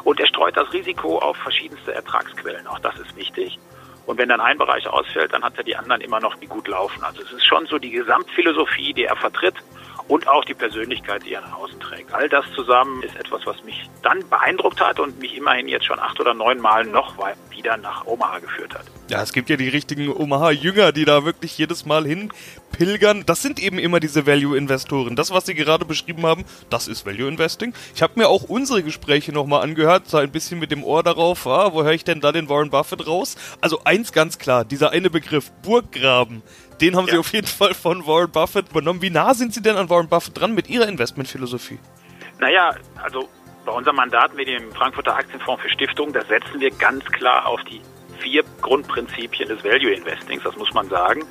Und 0.06 0.22
er 0.22 0.27
streut 0.27 0.56
das 0.56 0.72
Risiko 0.72 1.17
auf 1.20 1.36
verschiedenste 1.36 1.93
Ertragsquellen. 1.93 2.65
Auch 2.65 2.79
das 2.79 2.98
ist 2.98 3.13
wichtig. 3.17 3.60
Und 4.05 4.17
wenn 4.17 4.29
dann 4.29 4.39
ein 4.39 4.58
Bereich 4.58 4.88
ausfällt, 4.88 5.34
dann 5.34 5.43
hat 5.43 5.58
er 5.58 5.65
die 5.65 5.75
anderen 5.75 6.00
immer 6.00 6.22
noch, 6.22 6.36
die 6.36 6.48
gut 6.48 6.70
laufen. 6.70 7.03
Also 7.03 7.22
es 7.24 7.32
ist 7.34 7.46
schon 7.46 7.65
so 7.65 7.77
die 7.77 7.91
Gesamtphilosophie, 7.91 8.93
die 8.93 9.03
er 9.03 9.17
vertritt 9.17 9.55
und 10.08 10.27
auch 10.27 10.46
die 10.46 10.53
Persönlichkeit, 10.53 11.25
die 11.25 11.34
er 11.34 11.41
nach 11.41 11.58
außen 11.58 11.79
trägt. 11.79 12.13
All 12.13 12.29
das 12.29 12.46
zusammen 12.53 13.03
ist 13.03 13.15
etwas, 13.15 13.46
was 13.46 13.63
mich 13.63 13.89
dann 14.01 14.27
beeindruckt 14.29 14.82
hat 14.82 15.00
und 15.00 15.20
mich 15.20 15.36
immerhin 15.36 15.68
jetzt 15.68 15.86
schon 15.86 16.00
acht 16.00 16.20
oder 16.20 16.34
neun 16.34 16.60
Mal 16.60 16.86
noch 16.86 17.15
wieder 17.50 17.77
nach 17.77 18.06
Omaha 18.06 18.39
geführt 18.39 18.74
hat. 18.74 18.86
Ja, 19.10 19.24
es 19.24 19.34
gibt 19.34 19.50
ja 19.50 19.58
die 19.58 19.70
richtigen 19.70 20.08
Omaha-Jünger, 20.16 20.92
die 20.92 21.04
da 21.04 21.25
wirklich 21.25 21.58
jedes 21.58 21.84
Mal 21.84 22.06
hin 22.06 22.32
pilgern. 22.72 23.24
Das 23.25 23.42
sind 23.42 23.60
eben 23.60 23.80
immer 23.80 24.00
diese 24.00 24.28
Value-Investoren. 24.28 25.16
Das, 25.16 25.32
was 25.32 25.48
Sie 25.48 25.56
gerade 25.56 25.84
beschrieben 25.84 26.28
haben, 26.28 26.46
das 26.70 26.88
ist 26.88 27.08
Value-Investing. 27.08 27.74
Ich 27.96 28.04
habe 28.04 28.13
mir 28.18 28.30
auch 28.30 28.44
unsere 28.44 28.84
Gespräche 28.84 29.32
nochmal 29.32 29.63
angehört, 29.63 30.08
so 30.08 30.18
ein 30.18 30.32
bisschen 30.32 30.60
mit 30.60 30.70
dem 30.70 30.84
Ohr 30.84 31.01
darauf, 31.01 31.48
ah, 31.48 31.74
wo 31.74 31.82
höre 31.82 31.94
ich 31.94 32.04
denn 32.04 32.22
da 32.22 32.32
den 32.32 32.50
Warren 32.50 32.70
Buffett 32.70 33.08
raus? 33.08 33.36
Also 33.62 33.84
eins 33.84 34.13
ganz 34.13 34.38
klar, 34.38 34.63
dieser 34.63 34.92
eine 34.92 35.10
Begriff, 35.10 35.50
Burggraben, 35.63 36.44
den 36.80 36.96
haben 36.96 37.08
ja. 37.08 37.13
Sie 37.13 37.18
auf 37.18 37.34
jeden 37.34 37.48
Fall 37.48 37.74
von 37.74 38.06
Warren 38.06 38.30
Buffett 38.30 38.70
übernommen. 38.70 39.01
Wie 39.01 39.10
nah 39.10 39.34
sind 39.34 39.56
Sie 39.56 39.63
denn 39.63 39.75
an 39.75 39.89
Warren 39.89 40.08
Buffett 40.08 40.39
dran 40.39 40.54
mit 40.54 40.70
Ihrer 40.70 40.88
Investmentphilosophie? 40.88 41.80
Naja, 42.39 42.75
also 43.01 43.28
bei 43.66 43.72
unserem 43.72 43.96
Mandat 43.96 44.36
mit 44.36 44.48
dem 44.48 44.72
Frankfurter 44.72 45.16
Aktienfonds 45.16 45.63
für 45.63 45.70
Stiftungen, 45.70 46.13
da 46.13 46.24
setzen 46.25 46.60
wir 46.60 46.70
ganz 46.70 47.04
klar 47.06 47.48
auf 47.48 47.60
die 47.63 47.82
vier 48.21 48.43
Grundprinzipien 48.61 49.49
des 49.49 49.63
Value 49.63 49.91
Investings, 49.91 50.43
das 50.43 50.55
muss 50.55 50.73
man 50.73 50.88
sagen. 50.89 51.23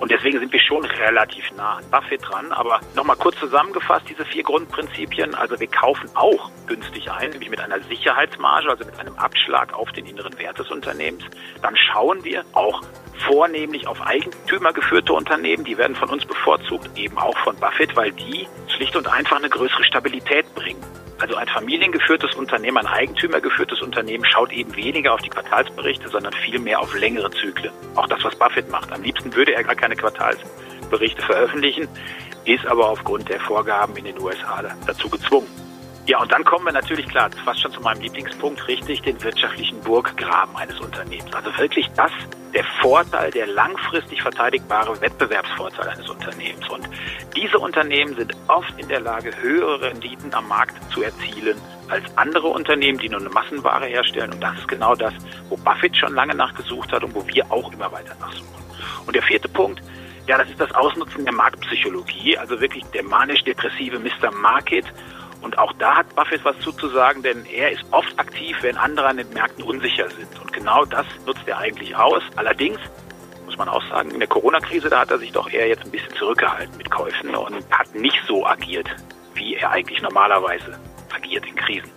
Und 0.00 0.10
deswegen 0.10 0.38
sind 0.40 0.50
wir 0.50 0.60
schon 0.60 0.82
relativ 0.82 1.44
nah 1.56 1.74
an 1.74 1.84
Buffett 1.90 2.22
dran. 2.26 2.50
Aber 2.52 2.80
nochmal 2.96 3.16
kurz 3.16 3.38
zusammengefasst, 3.38 4.06
diese 4.08 4.24
vier 4.24 4.42
Grundprinzipien. 4.42 5.34
Also 5.34 5.60
wir 5.60 5.66
kaufen 5.66 6.08
auch 6.14 6.50
günstig 6.66 7.10
ein, 7.10 7.30
nämlich 7.30 7.50
mit 7.50 7.60
einer 7.60 7.80
Sicherheitsmarge, 7.82 8.70
also 8.70 8.86
mit 8.86 8.98
einem 8.98 9.14
Abschlag 9.16 9.74
auf 9.74 9.92
den 9.92 10.06
inneren 10.06 10.36
Wert 10.38 10.58
des 10.58 10.70
Unternehmens. 10.70 11.24
Dann 11.60 11.76
schauen 11.76 12.24
wir 12.24 12.44
auch 12.52 12.80
vornehmlich 13.26 13.86
auf 13.86 14.00
Eigentümer 14.00 14.72
geführte 14.72 15.12
Unternehmen. 15.12 15.64
Die 15.64 15.76
werden 15.76 15.94
von 15.94 16.08
uns 16.08 16.24
bevorzugt, 16.24 16.88
eben 16.96 17.18
auch 17.18 17.36
von 17.44 17.56
Buffett, 17.56 17.94
weil 17.94 18.12
die 18.12 18.48
schlicht 18.68 18.96
und 18.96 19.06
einfach 19.06 19.36
eine 19.36 19.50
größere 19.50 19.84
Stabilität 19.84 20.46
bringen. 20.54 20.82
Also 21.20 21.36
ein 21.36 21.48
familiengeführtes 21.48 22.34
Unternehmen, 22.34 22.78
ein 22.78 22.86
eigentümergeführtes 22.86 23.82
Unternehmen 23.82 24.24
schaut 24.24 24.52
eben 24.52 24.74
weniger 24.74 25.12
auf 25.12 25.20
die 25.20 25.28
Quartalsberichte, 25.28 26.08
sondern 26.08 26.32
vielmehr 26.32 26.80
auf 26.80 26.94
längere 26.94 27.30
Zyklen. 27.30 27.72
Auch 27.94 28.06
das, 28.06 28.24
was 28.24 28.34
Buffett 28.36 28.70
macht. 28.70 28.90
Am 28.90 29.02
liebsten 29.02 29.34
würde 29.34 29.52
er 29.52 29.62
gar 29.62 29.74
keine 29.74 29.96
Quartalsberichte 29.96 31.20
veröffentlichen, 31.22 31.88
ist 32.46 32.66
aber 32.66 32.88
aufgrund 32.88 33.28
der 33.28 33.38
Vorgaben 33.40 33.94
in 33.96 34.06
den 34.06 34.18
USA 34.18 34.64
dazu 34.86 35.10
gezwungen. 35.10 35.46
Ja, 36.06 36.20
und 36.20 36.32
dann 36.32 36.44
kommen 36.44 36.64
wir 36.64 36.72
natürlich 36.72 37.06
klar, 37.08 37.30
fast 37.44 37.60
schon 37.60 37.72
zu 37.72 37.80
meinem 37.80 38.00
Lieblingspunkt, 38.00 38.66
richtig, 38.66 39.02
den 39.02 39.22
wirtschaftlichen 39.22 39.80
Burggraben 39.80 40.56
eines 40.56 40.80
Unternehmens. 40.80 41.32
Also 41.34 41.56
wirklich 41.58 41.88
das, 41.94 42.10
der 42.54 42.64
Vorteil, 42.80 43.30
der 43.30 43.46
langfristig 43.46 44.22
verteidigbare 44.22 45.00
Wettbewerbsvorteil 45.00 45.88
eines 45.88 46.08
Unternehmens. 46.08 46.68
Und 46.68 46.88
diese 47.36 47.58
Unternehmen 47.58 48.16
sind 48.16 48.34
oft 48.48 48.72
in 48.78 48.88
der 48.88 49.00
Lage, 49.00 49.30
höhere 49.40 49.82
Renditen 49.82 50.32
am 50.34 50.48
Markt 50.48 50.74
zu 50.92 51.02
erzielen 51.02 51.56
als 51.88 52.04
andere 52.16 52.48
Unternehmen, 52.48 52.98
die 52.98 53.08
nur 53.08 53.20
eine 53.20 53.30
Massenware 53.30 53.86
herstellen. 53.86 54.32
Und 54.32 54.40
das 54.40 54.58
ist 54.58 54.68
genau 54.68 54.94
das, 54.94 55.12
wo 55.48 55.56
Buffett 55.56 55.96
schon 55.96 56.14
lange 56.14 56.34
nachgesucht 56.34 56.90
hat 56.92 57.04
und 57.04 57.14
wo 57.14 57.26
wir 57.26 57.50
auch 57.52 57.72
immer 57.72 57.92
weiter 57.92 58.16
nachsuchen. 58.20 58.48
Und 59.06 59.14
der 59.14 59.22
vierte 59.22 59.48
Punkt, 59.48 59.82
ja, 60.26 60.38
das 60.38 60.48
ist 60.48 60.60
das 60.60 60.72
Ausnutzen 60.74 61.24
der 61.24 61.34
Marktpsychologie, 61.34 62.38
also 62.38 62.60
wirklich 62.60 62.84
der 62.94 63.02
manisch-depressive 63.02 63.98
Mr. 63.98 64.30
Market. 64.32 64.86
Und 65.40 65.58
auch 65.58 65.72
da 65.74 65.96
hat 65.96 66.14
Buffett 66.14 66.44
was 66.44 66.58
zuzusagen, 66.60 67.22
denn 67.22 67.44
er 67.46 67.72
ist 67.72 67.84
oft 67.90 68.18
aktiv, 68.18 68.56
wenn 68.60 68.76
andere 68.76 69.06
an 69.06 69.16
den 69.16 69.30
Märkten 69.30 69.64
unsicher 69.64 70.08
sind. 70.10 70.38
Und 70.40 70.52
genau 70.52 70.84
das 70.84 71.06
nutzt 71.26 71.46
er 71.46 71.58
eigentlich 71.58 71.96
aus. 71.96 72.22
Allerdings 72.36 72.78
muss 73.46 73.56
man 73.56 73.68
auch 73.68 73.82
sagen, 73.88 74.10
in 74.10 74.20
der 74.20 74.28
Corona-Krise, 74.28 74.90
da 74.90 75.00
hat 75.00 75.10
er 75.10 75.18
sich 75.18 75.32
doch 75.32 75.50
eher 75.50 75.66
jetzt 75.66 75.84
ein 75.84 75.90
bisschen 75.90 76.14
zurückgehalten 76.14 76.76
mit 76.76 76.90
Käufen 76.90 77.34
und 77.34 77.64
hat 77.70 77.94
nicht 77.94 78.20
so 78.28 78.46
agiert, 78.46 78.88
wie 79.34 79.56
er 79.56 79.70
eigentlich 79.70 80.00
normalerweise 80.02 80.78
agiert 81.14 81.46
in 81.46 81.56
Krisen. 81.56 81.90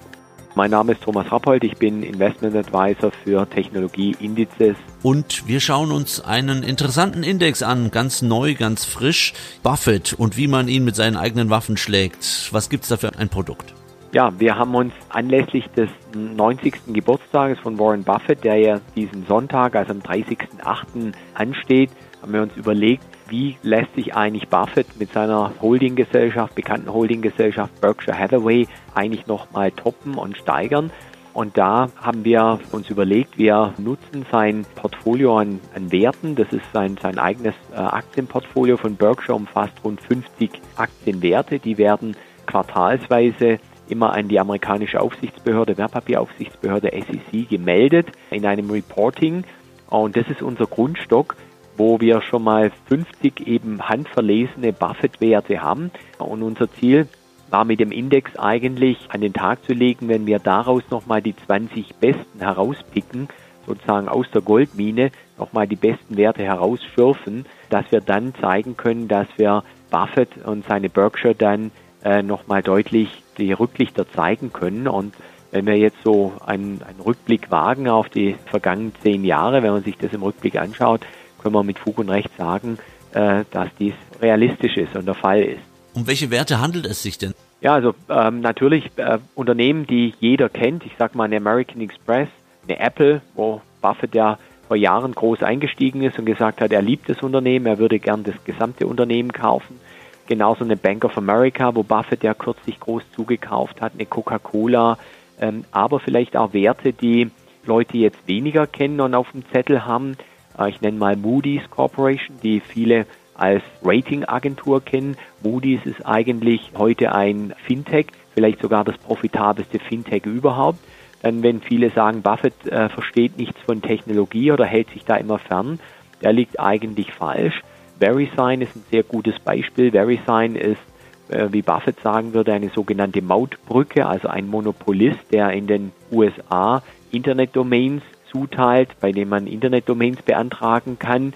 Mein 0.55 0.71
Name 0.71 0.93
ist 0.93 1.03
Thomas 1.03 1.31
Rappold, 1.31 1.63
ich 1.63 1.75
bin 1.77 2.03
Investment 2.03 2.55
Advisor 2.55 3.11
für 3.23 3.47
Technologieindizes. 3.49 4.77
Und 5.03 5.47
wir 5.47 5.59
schauen 5.59 5.91
uns 5.91 6.21
einen 6.21 6.63
interessanten 6.63 7.23
Index 7.23 7.61
an, 7.61 7.91
ganz 7.91 8.21
neu, 8.21 8.55
ganz 8.55 8.85
frisch, 8.85 9.33
Buffett 9.61 10.13
und 10.13 10.37
wie 10.37 10.47
man 10.47 10.69
ihn 10.69 10.85
mit 10.85 10.95
seinen 10.95 11.17
eigenen 11.17 11.49
Waffen 11.49 11.75
schlägt. 11.75 12.47
Was 12.51 12.69
gibt's 12.69 12.87
da 12.87 12.95
für 12.95 13.13
ein 13.17 13.27
Produkt? 13.27 13.73
Ja, 14.13 14.31
wir 14.39 14.55
haben 14.57 14.73
uns 14.75 14.93
anlässlich 15.09 15.65
des 15.75 15.89
90. 16.15 16.93
Geburtstages 16.93 17.59
von 17.59 17.77
Warren 17.77 18.03
Buffett, 18.03 18.45
der 18.45 18.55
ja 18.55 18.79
diesen 18.95 19.25
Sonntag, 19.25 19.75
also 19.75 19.91
am 19.91 19.99
30.08. 19.99 21.13
ansteht, 21.33 21.89
haben 22.21 22.31
wir 22.31 22.41
uns 22.41 22.55
überlegt, 22.55 23.03
wie 23.27 23.57
lässt 23.61 23.93
sich 23.95 24.15
eigentlich 24.15 24.47
Buffett 24.47 24.87
mit 24.99 25.11
seiner 25.11 25.51
Holdinggesellschaft, 25.61 26.55
bekannten 26.55 26.93
Holdinggesellschaft 26.93 27.81
Berkshire 27.81 28.17
Hathaway 28.17 28.67
eigentlich 28.93 29.27
nochmal 29.27 29.71
toppen 29.71 30.13
und 30.15 30.37
steigern. 30.37 30.91
Und 31.33 31.57
da 31.57 31.89
haben 31.99 32.23
wir 32.23 32.59
uns 32.71 32.89
überlegt, 32.89 33.37
wir 33.37 33.73
nutzen 33.77 34.25
sein 34.31 34.65
Portfolio 34.75 35.37
an, 35.37 35.59
an 35.75 35.91
Werten. 35.91 36.35
Das 36.35 36.51
ist 36.53 36.65
sein, 36.71 36.97
sein 37.01 37.17
eigenes 37.17 37.55
äh, 37.71 37.77
Aktienportfolio 37.77 38.77
von 38.77 38.95
Berkshire, 38.95 39.35
umfasst 39.35 39.73
rund 39.83 39.99
50 40.01 40.51
Aktienwerte. 40.75 41.57
Die 41.57 41.77
werden 41.77 42.15
quartalsweise 42.45 43.59
immer 43.89 44.13
an 44.13 44.27
die 44.27 44.39
amerikanische 44.39 45.01
Aufsichtsbehörde, 45.01 45.77
Wertpapieraufsichtsbehörde 45.77 46.91
SEC 46.91 47.49
gemeldet 47.49 48.07
in 48.29 48.45
einem 48.45 48.69
Reporting. 48.69 49.43
Und 49.89 50.15
das 50.15 50.27
ist 50.29 50.41
unser 50.41 50.67
Grundstock 50.67 51.35
wo 51.77 51.99
wir 51.99 52.21
schon 52.21 52.43
mal 52.43 52.71
50 52.87 53.47
eben 53.47 53.81
handverlesene 53.81 54.73
Buffett-Werte 54.73 55.61
haben. 55.61 55.91
Und 56.19 56.43
unser 56.43 56.71
Ziel 56.73 57.07
war 57.53 57.65
mit 57.65 57.79
dem 57.79 57.91
Index 57.91 58.35
eigentlich 58.35 58.97
an 59.09 59.21
den 59.21 59.31
Tag 59.31 59.63
zu 59.63 59.73
legen, 59.73 60.09
wenn 60.09 60.25
wir 60.25 60.39
daraus 60.39 60.81
nochmal 60.89 61.21
die 61.21 61.35
20 61.35 61.95
besten 61.95 62.39
herauspicken, 62.39 63.29
sozusagen 63.67 64.09
aus 64.09 64.25
der 64.33 64.41
Goldmine 64.41 65.11
nochmal 65.37 65.67
die 65.67 65.75
besten 65.75 66.17
Werte 66.17 66.43
herausschürfen, 66.43 67.45
dass 67.69 67.85
wir 67.91 68.01
dann 68.01 68.33
zeigen 68.41 68.75
können, 68.75 69.07
dass 69.07 69.27
wir 69.37 69.63
Buffett 69.91 70.29
und 70.43 70.65
seine 70.67 70.89
Berkshire 70.89 71.35
dann 71.35 71.71
äh, 72.03 72.23
nochmal 72.23 72.63
deutlich 72.63 73.21
die 73.37 73.53
Rücklichter 73.53 74.11
zeigen 74.11 74.51
können. 74.51 74.87
Und 74.87 75.13
wenn 75.51 75.67
wir 75.67 75.77
jetzt 75.77 76.01
so 76.03 76.33
einen, 76.43 76.81
einen 76.81 77.01
Rückblick 77.01 77.51
wagen 77.51 77.87
auf 77.87 78.09
die 78.09 78.35
vergangenen 78.47 78.93
zehn 79.03 79.23
Jahre, 79.23 79.61
wenn 79.61 79.73
man 79.73 79.83
sich 79.83 79.97
das 79.97 80.11
im 80.11 80.23
Rückblick 80.23 80.55
anschaut, 80.55 81.01
können 81.39 81.53
wir 81.53 81.63
mit 81.63 81.77
Fug 81.77 81.99
und 81.99 82.09
Recht 82.09 82.35
sagen, 82.35 82.79
äh, 83.13 83.43
dass 83.51 83.69
dies 83.79 83.93
realistisch 84.19 84.75
ist 84.75 84.95
und 84.95 85.05
der 85.05 85.13
Fall 85.13 85.43
ist. 85.43 85.61
Um 85.93 86.07
welche 86.07 86.31
Werte 86.31 86.59
handelt 86.59 86.87
es 86.87 87.03
sich 87.03 87.19
denn? 87.19 87.35
Ja, 87.63 87.75
also 87.75 87.95
ähm, 88.09 88.41
natürlich 88.41 88.91
äh, 88.97 89.19
Unternehmen, 89.35 89.87
die 89.87 90.13
jeder 90.19 90.49
kennt. 90.49 90.85
Ich 90.85 90.91
sage 90.99 91.17
mal 91.17 91.23
eine 91.23 91.37
American 91.37 91.79
Express, 91.79 92.27
eine 92.67 92.77
Apple, 92.77 93.21
wo 93.35 93.61
Buffett 93.81 94.13
ja 94.13 94.37
vor 94.67 94.75
Jahren 94.75 95.15
groß 95.15 95.43
eingestiegen 95.43 96.03
ist 96.03 96.19
und 96.19 96.25
gesagt 96.25 96.59
hat, 96.59 96.73
er 96.73 96.81
liebt 96.81 97.07
das 97.07 97.23
Unternehmen, 97.23 97.65
er 97.65 97.77
würde 97.77 97.99
gern 97.99 98.25
das 98.25 98.35
gesamte 98.43 98.85
Unternehmen 98.85 99.31
kaufen. 99.31 99.79
Genauso 100.27 100.65
eine 100.65 100.75
Bank 100.75 101.05
of 101.05 101.17
America, 101.17 101.73
wo 101.73 101.83
Buffett 101.83 102.23
ja 102.23 102.33
kürzlich 102.33 102.81
groß 102.81 103.03
zugekauft 103.15 103.79
hat, 103.79 103.93
eine 103.93 104.07
Coca-Cola, 104.07 104.97
ähm, 105.39 105.63
aber 105.71 106.01
vielleicht 106.01 106.35
auch 106.35 106.51
Werte, 106.51 106.91
die 106.91 107.31
Leute 107.65 107.97
jetzt 107.97 108.27
weniger 108.27 108.67
kennen 108.67 108.99
und 108.99 109.15
auf 109.15 109.31
dem 109.31 109.45
Zettel 109.53 109.85
haben, 109.85 110.17
äh, 110.59 110.69
ich 110.69 110.81
nenne 110.81 110.97
mal 110.97 111.15
Moody's 111.15 111.69
Corporation, 111.69 112.35
die 112.43 112.59
viele 112.59 113.05
als 113.35 113.63
Ratingagentur 113.83 114.81
kennen. 114.81 115.17
Moody's 115.41 115.85
ist 115.85 116.05
eigentlich 116.05 116.71
heute 116.77 117.13
ein 117.13 117.53
Fintech, 117.65 118.07
vielleicht 118.33 118.61
sogar 118.61 118.83
das 118.83 118.97
profitabelste 118.97 119.79
Fintech 119.79 120.25
überhaupt. 120.25 120.79
Dann, 121.21 121.41
wenn 121.41 121.61
viele 121.61 121.89
sagen, 121.89 122.21
Buffett 122.21 122.65
äh, 122.67 122.89
versteht 122.89 123.37
nichts 123.37 123.59
von 123.61 123.81
Technologie 123.81 124.51
oder 124.51 124.65
hält 124.65 124.89
sich 124.89 125.05
da 125.05 125.15
immer 125.15 125.39
fern, 125.39 125.79
der 126.21 126.33
liegt 126.33 126.59
eigentlich 126.59 127.13
falsch. 127.13 127.61
VeriSign 127.99 128.61
ist 128.61 128.75
ein 128.75 128.83
sehr 128.91 129.03
gutes 129.03 129.39
Beispiel. 129.39 129.91
VeriSign 129.91 130.55
ist, 130.55 130.81
äh, 131.29 131.47
wie 131.51 131.61
Buffett 131.61 132.01
sagen 132.01 132.33
würde, 132.33 132.53
eine 132.53 132.69
sogenannte 132.69 133.21
Mautbrücke, 133.21 134.05
also 134.05 134.27
ein 134.27 134.49
Monopolist, 134.49 135.31
der 135.31 135.51
in 135.51 135.67
den 135.67 135.91
USA 136.11 136.83
Internetdomains 137.11 138.03
zuteilt, 138.29 138.89
bei 138.99 139.11
dem 139.11 139.29
man 139.29 139.47
Internetdomains 139.47 140.21
beantragen 140.23 140.97
kann 140.99 141.33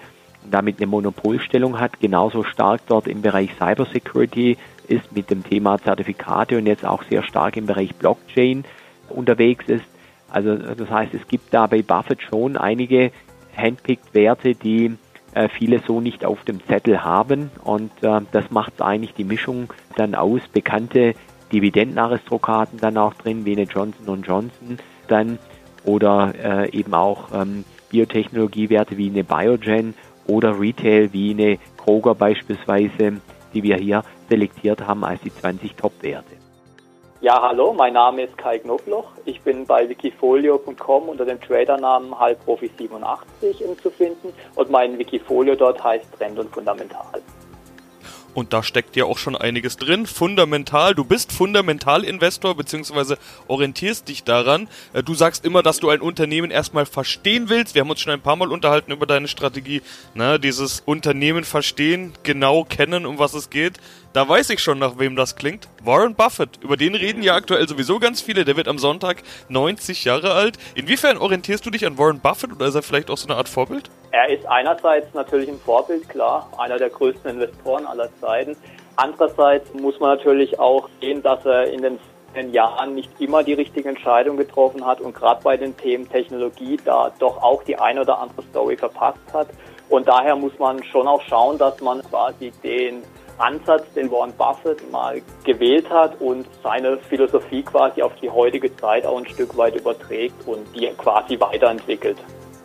damit 0.50 0.78
eine 0.78 0.86
Monopolstellung 0.86 1.78
hat, 1.78 2.00
genauso 2.00 2.44
stark 2.44 2.82
dort 2.86 3.06
im 3.06 3.22
Bereich 3.22 3.50
Cybersecurity 3.58 4.56
ist 4.88 5.14
mit 5.14 5.30
dem 5.30 5.44
Thema 5.44 5.78
Zertifikate 5.78 6.56
und 6.58 6.66
jetzt 6.66 6.84
auch 6.84 7.02
sehr 7.04 7.22
stark 7.22 7.56
im 7.56 7.66
Bereich 7.66 7.94
Blockchain 7.94 8.64
unterwegs 9.08 9.64
ist. 9.68 9.84
Also 10.30 10.56
das 10.56 10.90
heißt, 10.90 11.14
es 11.14 11.26
gibt 11.28 11.52
da 11.54 11.66
bei 11.66 11.82
Buffett 11.82 12.22
schon 12.22 12.56
einige 12.56 13.12
handpicked 13.56 14.14
Werte, 14.14 14.54
die 14.54 14.96
äh, 15.34 15.48
viele 15.48 15.80
so 15.86 16.00
nicht 16.00 16.24
auf 16.24 16.44
dem 16.44 16.64
Zettel 16.66 17.02
haben 17.02 17.50
und 17.64 17.90
äh, 18.02 18.20
das 18.32 18.50
macht 18.50 18.80
eigentlich 18.82 19.14
die 19.14 19.24
Mischung 19.24 19.72
dann 19.96 20.14
aus. 20.14 20.40
Bekannte 20.52 21.14
Dividendenaristokraten 21.52 22.78
dann 22.78 22.96
auch 22.98 23.14
drin, 23.14 23.44
wie 23.44 23.52
eine 23.52 23.62
Johnson 23.62 24.22
Johnson 24.22 24.78
dann 25.08 25.38
oder 25.84 26.34
äh, 26.34 26.70
eben 26.70 26.94
auch 26.94 27.28
ähm, 27.32 27.64
Biotechnologiewerte 27.90 28.96
wie 28.98 29.08
eine 29.08 29.24
Biogen 29.24 29.94
oder 30.28 30.58
Retail 30.58 31.12
wie 31.12 31.30
eine 31.32 31.58
Kroger 31.76 32.14
beispielsweise, 32.14 33.20
die 33.54 33.62
wir 33.62 33.76
hier 33.76 34.02
selektiert 34.28 34.86
haben 34.86 35.04
als 35.04 35.20
die 35.22 35.34
20 35.34 35.74
Top-Werte. 35.74 36.36
Ja, 37.20 37.42
hallo, 37.42 37.72
mein 37.72 37.94
Name 37.94 38.22
ist 38.22 38.38
Kai 38.38 38.60
Knobloch. 38.60 39.10
Ich 39.24 39.40
bin 39.40 39.66
bei 39.66 39.88
wikifolio.com 39.88 41.08
unter 41.08 41.24
dem 41.24 41.40
Tradernamen 41.40 42.14
Halbprofi87 42.14 43.82
zu 43.82 43.90
finden 43.90 44.32
und 44.54 44.70
mein 44.70 44.96
Wikifolio 44.98 45.56
dort 45.56 45.82
heißt 45.82 46.06
Trend 46.16 46.38
und 46.38 46.54
Fundamental. 46.54 47.20
Und 48.38 48.52
da 48.52 48.62
steckt 48.62 48.94
ja 48.94 49.04
auch 49.04 49.18
schon 49.18 49.34
einiges 49.34 49.78
drin. 49.78 50.06
Fundamental, 50.06 50.94
du 50.94 51.02
bist 51.02 51.32
Fundamentalinvestor 51.32 52.56
beziehungsweise 52.56 53.18
orientierst 53.48 54.06
dich 54.06 54.22
daran. 54.22 54.68
Äh, 54.92 55.02
du 55.02 55.14
sagst 55.14 55.44
immer, 55.44 55.64
dass 55.64 55.80
du 55.80 55.88
ein 55.88 56.00
Unternehmen 56.00 56.52
erstmal 56.52 56.86
verstehen 56.86 57.48
willst. 57.48 57.74
Wir 57.74 57.80
haben 57.80 57.90
uns 57.90 58.00
schon 58.00 58.12
ein 58.12 58.20
paar 58.20 58.36
Mal 58.36 58.52
unterhalten 58.52 58.92
über 58.92 59.06
deine 59.06 59.26
Strategie. 59.26 59.82
Na, 60.14 60.38
dieses 60.38 60.84
Unternehmen 60.86 61.42
verstehen, 61.42 62.12
genau 62.22 62.62
kennen, 62.62 63.06
um 63.06 63.18
was 63.18 63.34
es 63.34 63.50
geht. 63.50 63.78
Da 64.14 64.26
weiß 64.26 64.48
ich 64.50 64.60
schon, 64.60 64.78
nach 64.78 64.98
wem 64.98 65.16
das 65.16 65.36
klingt. 65.36 65.68
Warren 65.84 66.14
Buffett. 66.14 66.62
Über 66.62 66.78
den 66.78 66.94
reden 66.94 67.22
ja 67.22 67.34
aktuell 67.34 67.68
sowieso 67.68 67.98
ganz 67.98 68.22
viele. 68.22 68.46
Der 68.46 68.56
wird 68.56 68.66
am 68.66 68.78
Sonntag 68.78 69.22
90 69.50 70.04
Jahre 70.04 70.32
alt. 70.32 70.58
Inwiefern 70.74 71.18
orientierst 71.18 71.64
du 71.66 71.70
dich 71.70 71.84
an 71.84 71.98
Warren 71.98 72.20
Buffett 72.20 72.52
oder 72.52 72.66
ist 72.66 72.74
er 72.74 72.82
vielleicht 72.82 73.10
auch 73.10 73.18
so 73.18 73.28
eine 73.28 73.36
Art 73.36 73.50
Vorbild? 73.50 73.90
Er 74.10 74.30
ist 74.30 74.46
einerseits 74.46 75.12
natürlich 75.12 75.50
ein 75.50 75.60
Vorbild, 75.60 76.08
klar, 76.08 76.50
einer 76.56 76.78
der 76.78 76.88
größten 76.88 77.32
Investoren 77.32 77.84
aller 77.84 78.08
Zeiten. 78.20 78.56
Andererseits 78.96 79.72
muss 79.74 80.00
man 80.00 80.16
natürlich 80.16 80.58
auch 80.58 80.88
sehen, 81.00 81.22
dass 81.22 81.44
er 81.44 81.70
in 81.70 81.82
den 81.82 81.98
den 82.34 82.52
Jahren 82.52 82.94
nicht 82.94 83.10
immer 83.18 83.42
die 83.42 83.54
richtige 83.54 83.88
Entscheidung 83.88 84.36
getroffen 84.36 84.84
hat 84.84 85.00
und 85.00 85.14
gerade 85.14 85.42
bei 85.42 85.56
den 85.56 85.76
Themen 85.76 86.08
Technologie 86.08 86.78
da 86.84 87.10
doch 87.18 87.42
auch 87.42 87.62
die 87.62 87.78
eine 87.78 88.02
oder 88.02 88.18
andere 88.18 88.42
Story 88.50 88.76
verpasst 88.76 89.18
hat. 89.32 89.48
Und 89.88 90.06
daher 90.06 90.36
muss 90.36 90.56
man 90.58 90.82
schon 90.84 91.08
auch 91.08 91.22
schauen, 91.22 91.56
dass 91.58 91.80
man 91.80 92.02
quasi 92.02 92.52
den 92.62 93.02
Ansatz, 93.38 93.84
den 93.94 94.10
Warren 94.10 94.32
Buffett 94.36 94.90
mal 94.90 95.22
gewählt 95.44 95.88
hat 95.90 96.20
und 96.20 96.46
seine 96.62 96.98
Philosophie 96.98 97.62
quasi 97.62 98.02
auf 98.02 98.12
die 98.20 98.28
heutige 98.28 98.74
Zeit 98.76 99.06
auch 99.06 99.18
ein 99.18 99.26
Stück 99.26 99.56
weit 99.56 99.76
überträgt 99.76 100.46
und 100.46 100.66
die 100.74 100.88
quasi 100.96 101.38
weiterentwickelt. 101.38 102.18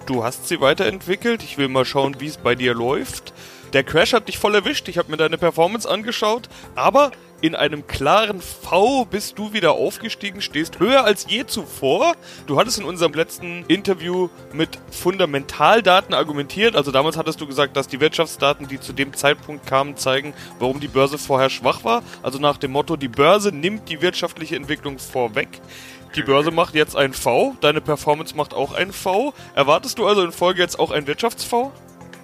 Du 0.05 0.23
hast 0.23 0.47
sie 0.47 0.59
weiterentwickelt. 0.59 1.43
Ich 1.43 1.57
will 1.57 1.69
mal 1.69 1.85
schauen, 1.85 2.19
wie 2.19 2.27
es 2.27 2.37
bei 2.37 2.55
dir 2.55 2.73
läuft. 2.73 3.33
Der 3.73 3.83
Crash 3.83 4.13
hat 4.13 4.27
dich 4.27 4.37
voll 4.37 4.53
erwischt. 4.53 4.87
Ich 4.87 4.99
habe 4.99 5.09
mir 5.09 5.17
deine 5.17 5.37
Performance 5.37 5.89
angeschaut. 5.89 6.47
Aber 6.75 7.11
in 7.41 7.55
einem 7.55 7.87
klaren 7.87 8.39
V 8.39 9.03
bist 9.03 9.37
du 9.37 9.51
wieder 9.51 9.73
aufgestiegen, 9.73 10.41
stehst 10.41 10.79
höher 10.79 11.03
als 11.03 11.25
je 11.27 11.45
zuvor. 11.45 12.13
Du 12.47 12.57
hattest 12.57 12.77
in 12.77 12.85
unserem 12.85 13.13
letzten 13.13 13.65
Interview 13.67 14.29
mit 14.53 14.79
Fundamentaldaten 14.91 16.13
argumentiert. 16.13 16.75
Also 16.75 16.91
damals 16.91 17.17
hattest 17.17 17.41
du 17.41 17.47
gesagt, 17.47 17.75
dass 17.75 17.87
die 17.87 17.99
Wirtschaftsdaten, 17.99 18.67
die 18.67 18.79
zu 18.79 18.93
dem 18.93 19.13
Zeitpunkt 19.13 19.65
kamen, 19.65 19.97
zeigen, 19.97 20.33
warum 20.59 20.79
die 20.79 20.87
Börse 20.87 21.17
vorher 21.17 21.49
schwach 21.49 21.83
war. 21.83 22.03
Also 22.21 22.39
nach 22.39 22.57
dem 22.57 22.71
Motto, 22.71 22.95
die 22.95 23.09
Börse 23.09 23.51
nimmt 23.51 23.89
die 23.89 24.01
wirtschaftliche 24.01 24.55
Entwicklung 24.55 24.99
vorweg. 24.99 25.49
Die 26.15 26.21
Börse 26.21 26.51
macht 26.51 26.75
jetzt 26.75 26.95
ein 26.95 27.11
V, 27.11 27.55
deine 27.59 27.81
Performance 27.81 28.37
macht 28.37 28.53
auch 28.53 28.71
ein 28.73 28.93
V. 28.93 29.33
Erwartest 29.55 29.97
du 29.97 30.05
also 30.05 30.23
in 30.23 30.31
Folge 30.31 30.61
jetzt 30.61 30.79
auch 30.79 30.91
ein 30.91 31.07
Wirtschafts-V? 31.07 31.71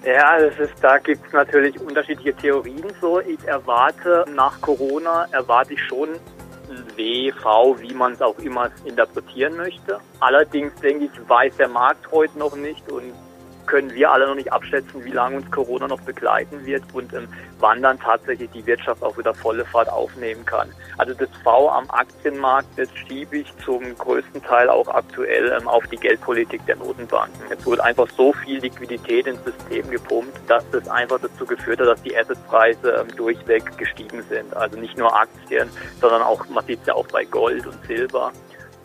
Ja, 0.06 0.39
das 0.39 0.58
ist, 0.58 0.82
da 0.82 0.98
gibt 0.98 1.25
es 1.27 1.34
natürlich 1.34 1.79
unterschiedliche 1.79 2.34
Theorien 2.34 2.86
so. 3.01 3.20
Ich 3.20 3.44
erwarte 3.46 4.25
nach 4.34 4.60
Corona, 4.62 5.27
erwarte 5.32 5.74
ich 5.74 5.84
schon 5.84 6.10
W, 6.96 7.32
V, 7.32 7.79
wie 7.79 7.94
man 7.94 8.13
es 8.13 8.22
auch 8.22 8.38
immer 8.39 8.70
interpretieren 8.86 9.58
möchte. 9.58 10.00
Allerdings 10.20 10.74
denke 10.75 11.06
ich, 11.06 11.29
weiß 11.29 11.58
der 11.58 11.68
Markt 11.68 12.10
heute 12.12 12.38
noch 12.39 12.56
nicht 12.56 12.89
und 12.91 13.13
können 13.69 13.93
wir 13.93 14.11
alle 14.11 14.27
noch 14.27 14.35
nicht 14.35 14.51
abschätzen, 14.51 15.05
wie 15.05 15.11
lange 15.11 15.38
uns 15.38 15.51
Corona 15.51 15.88
noch 15.88 16.01
begleiten 16.01 16.65
wird 16.65 16.83
und 16.91 17.13
ähm, 17.13 17.27
wann 17.59 17.83
dann 17.83 17.99
tatsächlich 17.99 18.49
die 18.49 18.65
Wirtschaft 18.65 19.03
auch 19.03 19.15
wieder 19.15 19.31
volle 19.35 19.63
Fahrt 19.63 19.89
aufnehmen 19.89 20.43
kann. 20.43 20.71
Also 20.97 21.13
das 21.13 21.29
V 21.43 21.69
am 21.69 21.88
Aktienmarkt, 21.91 22.67
das 22.77 22.89
schiebe 22.95 23.38
ich 23.38 23.53
zum 23.63 23.95
größten 23.95 24.41
Teil 24.41 24.69
auch 24.69 24.88
aktuell 24.88 25.55
ähm, 25.55 25.67
auf 25.67 25.85
die 25.88 25.97
Geldpolitik 25.97 26.65
der 26.65 26.77
Notenbanken. 26.77 27.39
Es 27.51 27.63
wurde 27.63 27.83
einfach 27.83 28.07
so 28.17 28.33
viel 28.33 28.59
Liquidität 28.59 29.27
ins 29.27 29.43
System 29.43 29.88
gepumpt, 29.91 30.35
dass 30.47 30.67
das 30.71 30.88
einfach 30.89 31.19
dazu 31.21 31.45
geführt 31.45 31.79
hat, 31.79 31.88
dass 31.88 32.01
die 32.01 32.17
Assetpreise 32.17 32.91
ähm, 33.01 33.15
durchweg 33.15 33.77
gestiegen 33.77 34.23
sind. 34.29 34.51
Also 34.55 34.79
nicht 34.79 34.97
nur 34.97 35.15
Aktien, 35.15 35.69
sondern 36.01 36.23
auch, 36.23 36.43
man 36.49 36.65
sieht 36.65 36.79
es 36.81 36.88
ja 36.88 36.95
auch 36.95 37.07
bei 37.07 37.23
Gold 37.23 37.67
und 37.67 37.77
Silber. 37.85 38.31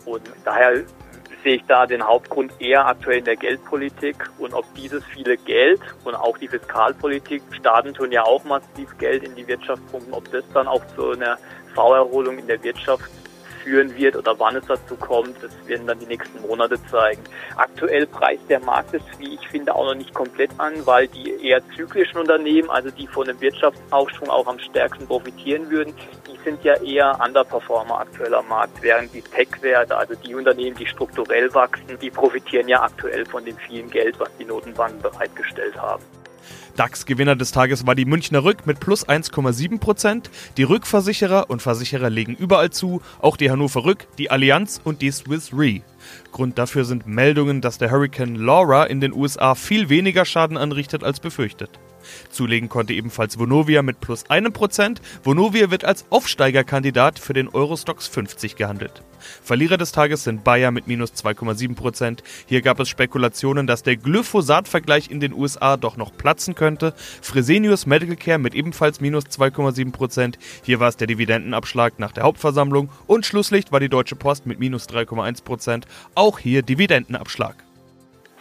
Und 0.05 0.21
daher 0.43 0.83
sehe 1.45 1.57
ich 1.57 1.65
da 1.67 1.85
den 1.85 2.03
Hauptgrund 2.03 2.51
eher 2.59 2.87
aktuell 2.87 3.19
in 3.19 3.25
der 3.25 3.35
Geldpolitik 3.35 4.15
und 4.39 4.55
ob 4.55 4.65
dieses 4.73 5.05
viele 5.05 5.37
Geld 5.37 5.79
und 6.03 6.15
auch 6.15 6.39
die 6.39 6.47
Fiskalpolitik, 6.47 7.43
Staaten 7.51 7.93
tun 7.93 8.11
ja 8.11 8.23
auch 8.23 8.43
massiv 8.45 8.97
Geld 8.97 9.23
in 9.23 9.35
die 9.35 9.47
Wirtschaft 9.47 9.81
pumpen, 9.91 10.11
ob 10.11 10.29
das 10.31 10.43
dann 10.55 10.67
auch 10.67 10.81
zu 10.95 11.11
einer 11.11 11.37
V-Erholung 11.75 12.39
in 12.39 12.47
der 12.47 12.61
Wirtschaft 12.63 13.11
führen 13.65 13.97
wird 13.97 14.15
oder 14.15 14.39
wann 14.39 14.55
es 14.55 14.65
dazu 14.65 14.95
kommt, 14.95 15.35
das 15.41 15.51
werden 15.67 15.87
dann 15.87 15.99
die 15.99 16.05
nächsten 16.05 16.39
Monate 16.47 16.77
zeigen. 16.89 17.21
Aktuell 17.57 18.05
preist 18.05 18.47
der 18.47 18.59
Markt 18.61 18.93
es, 18.93 19.01
wie 19.17 19.33
ich 19.33 19.47
finde, 19.49 19.75
auch 19.75 19.85
noch 19.85 19.95
nicht 19.95 20.13
komplett 20.13 20.51
an, 20.59 20.73
weil 20.85 21.07
die 21.07 21.33
eher 21.43 21.61
zyklischen 21.75 22.19
Unternehmen, 22.19 22.69
also 22.69 22.91
die 22.91 23.07
von 23.07 23.25
dem 23.25 23.41
Wirtschaftsaufschwung 23.41 24.29
auch 24.29 24.47
am 24.47 24.59
stärksten 24.59 25.07
profitieren 25.07 25.69
würden, 25.69 25.93
die 26.27 26.37
sind 26.43 26.63
ja 26.63 26.75
eher 26.75 27.19
Underperformer 27.25 28.01
aktuell 28.01 28.35
am 28.35 28.47
Markt, 28.47 28.81
während 28.81 29.13
die 29.13 29.21
Tech-Werte, 29.21 29.97
also 29.97 30.13
die 30.15 30.35
Unternehmen, 30.35 30.77
die 30.77 30.85
strukturell 30.85 31.53
wachsen, 31.53 31.97
die 31.99 32.11
profitieren 32.11 32.67
ja 32.67 32.83
aktuell 32.83 33.25
von 33.25 33.43
dem 33.43 33.57
vielen 33.57 33.89
Geld, 33.89 34.19
was 34.19 34.29
die 34.37 34.45
Notenbanken 34.45 35.01
bereitgestellt 35.01 35.75
haben. 35.75 36.03
DAX-Gewinner 36.75 37.35
des 37.35 37.51
Tages 37.51 37.87
war 37.87 37.95
die 37.95 38.05
Münchner 38.05 38.43
Rück 38.43 38.65
mit 38.65 38.79
plus 38.79 39.07
1,7%. 39.07 40.25
Die 40.57 40.63
Rückversicherer 40.63 41.49
und 41.49 41.61
Versicherer 41.61 42.09
legen 42.09 42.35
überall 42.35 42.69
zu, 42.69 43.01
auch 43.19 43.37
die 43.37 43.49
Hannover 43.49 43.85
Rück, 43.85 44.07
die 44.17 44.29
Allianz 44.31 44.81
und 44.83 45.01
die 45.01 45.11
Swiss 45.11 45.51
Re. 45.53 45.81
Grund 46.31 46.57
dafür 46.57 46.85
sind 46.85 47.07
Meldungen, 47.07 47.61
dass 47.61 47.77
der 47.77 47.91
Hurricane 47.91 48.35
Laura 48.35 48.83
in 48.85 49.01
den 49.01 49.13
USA 49.13 49.55
viel 49.55 49.89
weniger 49.89 50.25
Schaden 50.25 50.57
anrichtet 50.57 51.03
als 51.03 51.19
befürchtet. 51.19 51.69
Zulegen 52.29 52.69
konnte 52.69 52.93
ebenfalls 52.93 53.39
Vonovia 53.39 53.81
mit 53.81 54.01
plus 54.01 54.29
einem 54.29 54.53
Prozent. 54.53 55.01
Vonovia 55.23 55.71
wird 55.71 55.85
als 55.85 56.05
Aufsteigerkandidat 56.09 57.19
für 57.19 57.33
den 57.33 57.49
Eurostox 57.49 58.07
50 58.07 58.55
gehandelt. 58.55 59.03
Verlierer 59.43 59.77
des 59.77 59.91
Tages 59.91 60.23
sind 60.23 60.43
Bayer 60.43 60.71
mit 60.71 60.87
minus 60.87 61.13
2,7 61.13 61.75
Prozent. 61.75 62.23
Hier 62.45 62.61
gab 62.61 62.79
es 62.79 62.89
Spekulationen, 62.89 63.67
dass 63.67 63.83
der 63.83 63.97
Glyphosat-Vergleich 63.97 65.09
in 65.09 65.19
den 65.19 65.33
USA 65.33 65.77
doch 65.77 65.97
noch 65.97 66.15
platzen 66.15 66.55
könnte. 66.55 66.93
Fresenius 67.21 67.85
Medical 67.85 68.15
Care 68.15 68.39
mit 68.39 68.55
ebenfalls 68.55 69.01
minus 69.01 69.25
2,7 69.25 69.91
Prozent. 69.91 70.37
Hier 70.63 70.79
war 70.79 70.89
es 70.89 70.97
der 70.97 71.07
Dividendenabschlag 71.07 71.99
nach 71.99 72.11
der 72.11 72.23
Hauptversammlung. 72.23 72.89
Und 73.07 73.25
Schlusslicht 73.25 73.71
war 73.71 73.79
die 73.79 73.89
Deutsche 73.89 74.15
Post 74.15 74.45
mit 74.45 74.59
minus 74.59 74.87
3,1 74.87 75.43
Prozent. 75.43 75.85
Auch 76.13 76.39
hier 76.39 76.61
Dividendenabschlag. 76.61 77.64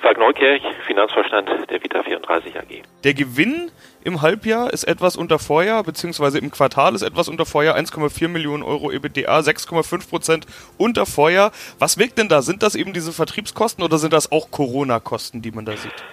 Falk 0.04 0.18
Neukirch, 0.18 0.62
Finanzvorstand 0.86 1.48
der 1.70 1.82
Vita 1.82 2.02
34 2.02 2.58
AG. 2.58 2.82
Der 3.04 3.14
Gewinn 3.14 3.70
im 4.04 4.20
Halbjahr 4.20 4.70
ist 4.70 4.84
etwas 4.84 5.16
unter 5.16 5.38
Vorjahr, 5.38 5.82
beziehungsweise 5.82 6.38
im 6.38 6.50
Quartal 6.50 6.94
ist 6.94 7.00
etwas 7.00 7.26
unter 7.30 7.46
Vorjahr, 7.46 7.74
1,4 7.74 8.28
Millionen 8.28 8.62
Euro 8.62 8.92
EBITDA, 8.92 9.38
6,5 9.38 10.10
Prozent 10.10 10.46
unter 10.76 11.06
Vorjahr. 11.06 11.52
Was 11.78 11.98
wirkt 11.98 12.18
denn 12.18 12.28
da? 12.28 12.42
Sind 12.42 12.62
das 12.62 12.74
eben 12.74 12.92
diese 12.92 13.12
Vertriebskosten 13.12 13.82
oder 13.82 13.96
sind 13.96 14.12
das 14.12 14.30
auch 14.30 14.50
Corona-Kosten, 14.50 15.40
die 15.40 15.52
man 15.52 15.64
da 15.64 15.72
sieht? 15.72 16.04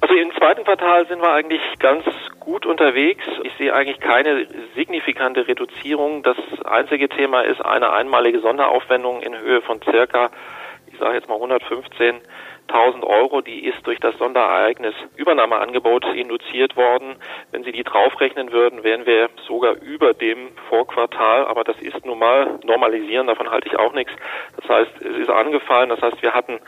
Also 0.00 0.14
im 0.14 0.32
zweiten 0.38 0.64
Quartal 0.64 1.06
sind 1.06 1.20
wir 1.20 1.34
eigentlich 1.34 1.60
ganz 1.80 2.02
gut 2.40 2.64
unterwegs. 2.64 3.24
Ich 3.42 3.52
sehe 3.58 3.74
eigentlich 3.74 4.00
keine 4.00 4.46
signifikante 4.74 5.46
Reduzierung. 5.46 6.22
Das 6.22 6.38
einzige 6.64 7.10
Thema 7.10 7.42
ist 7.42 7.62
eine 7.62 7.92
einmalige 7.92 8.40
Sonderaufwendung 8.40 9.20
in 9.20 9.38
Höhe 9.38 9.60
von 9.60 9.82
circa, 9.82 10.30
ich 10.86 10.98
sage 10.98 11.16
jetzt 11.16 11.28
mal 11.28 11.34
115 11.34 12.22
1000 12.68 13.04
Euro, 13.04 13.40
die 13.40 13.66
ist 13.66 13.86
durch 13.86 14.00
das 14.00 14.16
Sonderereignis 14.18 14.94
Übernahmeangebot 15.16 16.04
induziert 16.14 16.76
worden. 16.76 17.16
Wenn 17.50 17.64
Sie 17.64 17.72
die 17.72 17.84
draufrechnen 17.84 18.52
würden, 18.52 18.84
wären 18.84 19.06
wir 19.06 19.28
sogar 19.46 19.74
über 19.80 20.14
dem 20.14 20.48
Vorquartal, 20.68 21.46
aber 21.46 21.64
das 21.64 21.80
ist 21.80 22.04
nun 22.04 22.18
mal 22.18 22.58
normalisieren, 22.64 23.26
davon 23.26 23.50
halte 23.50 23.68
ich 23.68 23.78
auch 23.78 23.92
nichts. 23.92 24.12
Das 24.56 24.68
heißt, 24.68 25.00
es 25.00 25.16
ist 25.18 25.30
angefallen, 25.30 25.90
das 25.90 26.00
heißt, 26.00 26.22
wir 26.22 26.32
hatten 26.32 26.58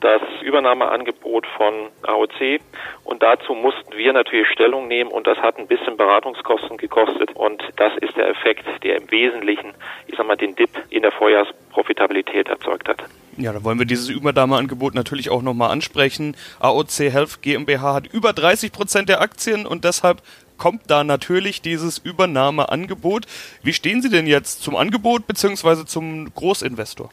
das 0.00 0.22
Übernahmeangebot 0.42 1.46
von 1.56 1.90
AOC 2.02 2.60
und 3.04 3.22
dazu 3.22 3.54
mussten 3.54 3.96
wir 3.96 4.12
natürlich 4.12 4.48
Stellung 4.48 4.88
nehmen 4.88 5.10
und 5.10 5.26
das 5.26 5.38
hat 5.38 5.58
ein 5.58 5.66
bisschen 5.66 5.96
Beratungskosten 5.96 6.78
gekostet 6.78 7.36
und 7.36 7.62
das 7.76 7.92
ist 7.98 8.16
der 8.16 8.28
Effekt, 8.28 8.64
der 8.82 8.96
im 8.96 9.10
Wesentlichen, 9.10 9.74
ich 10.06 10.16
sag 10.16 10.26
mal, 10.26 10.36
den 10.36 10.56
Dip 10.56 10.70
in 10.88 11.02
der 11.02 11.12
Vorjahrsprofitabilität 11.12 12.48
erzeugt 12.48 12.88
hat. 12.88 13.04
Ja, 13.40 13.54
da 13.54 13.64
wollen 13.64 13.78
wir 13.78 13.86
dieses 13.86 14.10
Übernahmeangebot 14.10 14.94
natürlich 14.94 15.30
auch 15.30 15.40
nochmal 15.40 15.70
ansprechen. 15.70 16.36
AOC 16.58 17.10
Health 17.10 17.40
GmbH 17.40 17.94
hat 17.94 18.06
über 18.06 18.34
30 18.34 18.70
Prozent 18.70 19.08
der 19.08 19.22
Aktien 19.22 19.64
und 19.64 19.84
deshalb 19.84 20.22
kommt 20.58 20.82
da 20.88 21.04
natürlich 21.04 21.62
dieses 21.62 21.96
Übernahmeangebot. 21.96 23.24
Wie 23.62 23.72
stehen 23.72 24.02
Sie 24.02 24.10
denn 24.10 24.26
jetzt 24.26 24.62
zum 24.62 24.76
Angebot 24.76 25.26
bzw. 25.26 25.86
zum 25.86 26.34
Großinvestor? 26.34 27.10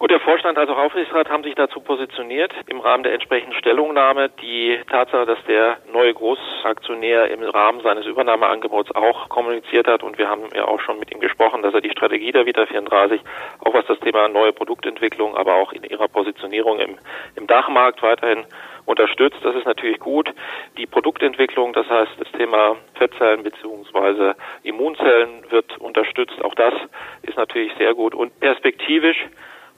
Gut, 0.00 0.10
der 0.10 0.20
Vorstand 0.20 0.56
als 0.56 0.70
auch 0.70 0.78
Aufsichtsrat 0.78 1.28
haben 1.28 1.44
sich 1.44 1.54
dazu 1.56 1.78
positioniert 1.78 2.54
im 2.68 2.80
Rahmen 2.80 3.02
der 3.02 3.12
entsprechenden 3.12 3.52
Stellungnahme. 3.58 4.30
Die 4.40 4.80
Tatsache, 4.88 5.26
dass 5.26 5.44
der 5.44 5.76
neue 5.92 6.14
Großaktionär 6.14 7.30
im 7.30 7.42
Rahmen 7.42 7.82
seines 7.82 8.06
Übernahmeangebots 8.06 8.94
auch 8.94 9.28
kommuniziert 9.28 9.86
hat 9.86 10.02
und 10.02 10.16
wir 10.16 10.26
haben 10.26 10.44
ja 10.54 10.64
auch 10.64 10.80
schon 10.80 10.98
mit 10.98 11.12
ihm 11.12 11.20
gesprochen, 11.20 11.60
dass 11.60 11.74
er 11.74 11.82
die 11.82 11.90
Strategie 11.90 12.32
der 12.32 12.46
Vita 12.46 12.64
34, 12.64 13.20
auch 13.58 13.74
was 13.74 13.84
das 13.88 14.00
Thema 14.00 14.26
neue 14.28 14.54
Produktentwicklung, 14.54 15.36
aber 15.36 15.56
auch 15.56 15.74
in 15.74 15.84
ihrer 15.84 16.08
Positionierung 16.08 16.78
im, 16.78 16.96
im 17.36 17.46
Dachmarkt 17.46 18.02
weiterhin 18.02 18.46
unterstützt. 18.86 19.40
Das 19.42 19.54
ist 19.54 19.66
natürlich 19.66 19.98
gut. 19.98 20.32
Die 20.78 20.86
Produktentwicklung, 20.86 21.74
das 21.74 21.86
heißt 21.90 22.12
das 22.18 22.32
Thema 22.32 22.76
Fettzellen 22.94 23.42
bzw. 23.42 24.32
Immunzellen 24.62 25.44
wird 25.50 25.76
unterstützt. 25.76 26.42
Auch 26.42 26.54
das 26.54 26.72
ist 27.20 27.36
natürlich 27.36 27.74
sehr 27.76 27.92
gut 27.92 28.14
und 28.14 28.40
perspektivisch 28.40 29.28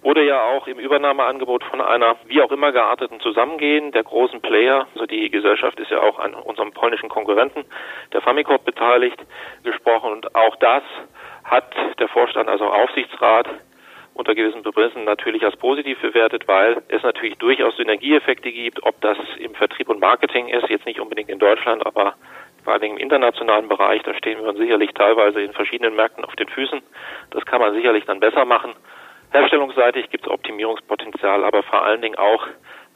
wurde 0.03 0.25
ja 0.25 0.43
auch 0.43 0.67
im 0.67 0.79
Übernahmeangebot 0.79 1.65
von 1.65 1.81
einer 1.81 2.17
wie 2.27 2.43
auch 2.43 2.51
immer 2.51 2.73
gearteten 2.73 3.21
Zusammengehen 3.21 3.93
der 3.93 4.03
großen 4.03 4.41
Player, 4.41 4.87
also 4.95 5.07
die 5.07 5.31
Gesellschaft 5.31 5.79
ist 5.81 5.91
ja 5.91 6.01
auch 6.01 6.19
an 6.19 6.35
unserem 6.35 6.73
polnischen 6.73 7.09
Konkurrenten, 7.09 7.65
der 8.13 8.21
Famicom 8.21 8.59
beteiligt, 8.65 9.19
gesprochen 9.63 10.13
und 10.13 10.35
auch 10.35 10.57
das 10.57 10.83
hat 11.45 11.75
der 11.99 12.09
Vorstand, 12.09 12.49
also 12.49 12.67
Aufsichtsrat, 12.67 13.49
unter 14.15 14.35
gewissen 14.35 14.63
Bebrissen 14.63 15.05
natürlich 15.05 15.43
als 15.45 15.57
positiv 15.57 15.99
bewertet, 16.01 16.47
weil 16.47 16.83
es 16.89 17.03
natürlich 17.03 17.39
durchaus 17.39 17.77
Synergieeffekte 17.77 18.53
gibt, 18.53 18.83
ob 18.83 19.01
das 19.01 19.17
im 19.39 19.55
Vertrieb 19.55 19.89
und 19.89 20.01
Marketing 20.01 20.49
ist, 20.49 20.69
jetzt 20.69 20.85
nicht 20.85 21.01
unbedingt 21.01 21.31
in 21.31 21.39
Deutschland, 21.39 21.87
aber 21.87 22.15
vor 22.63 22.75
allem 22.75 22.83
im 22.83 22.97
internationalen 22.99 23.69
Bereich, 23.69 24.03
da 24.03 24.15
stehen 24.15 24.45
wir 24.45 24.55
sicherlich 24.55 24.93
teilweise 24.93 25.41
in 25.41 25.53
verschiedenen 25.53 25.97
Märkten 25.97 26.25
auf 26.25 26.37
den 26.37 26.49
Füßen. 26.49 26.81
Das 27.31 27.45
kann 27.45 27.61
man 27.61 27.75
sicherlich 27.75 28.05
dann 28.05 28.21
besser 28.21 28.45
machen. 28.45 28.75
Herstellungsseitig 29.33 30.11
gibt 30.11 30.27
es 30.27 30.31
Optimierungspotenzial, 30.31 31.45
aber 31.45 31.63
vor 31.63 31.83
allen 31.83 32.03
Dingen 32.03 32.17
auch, 32.17 32.47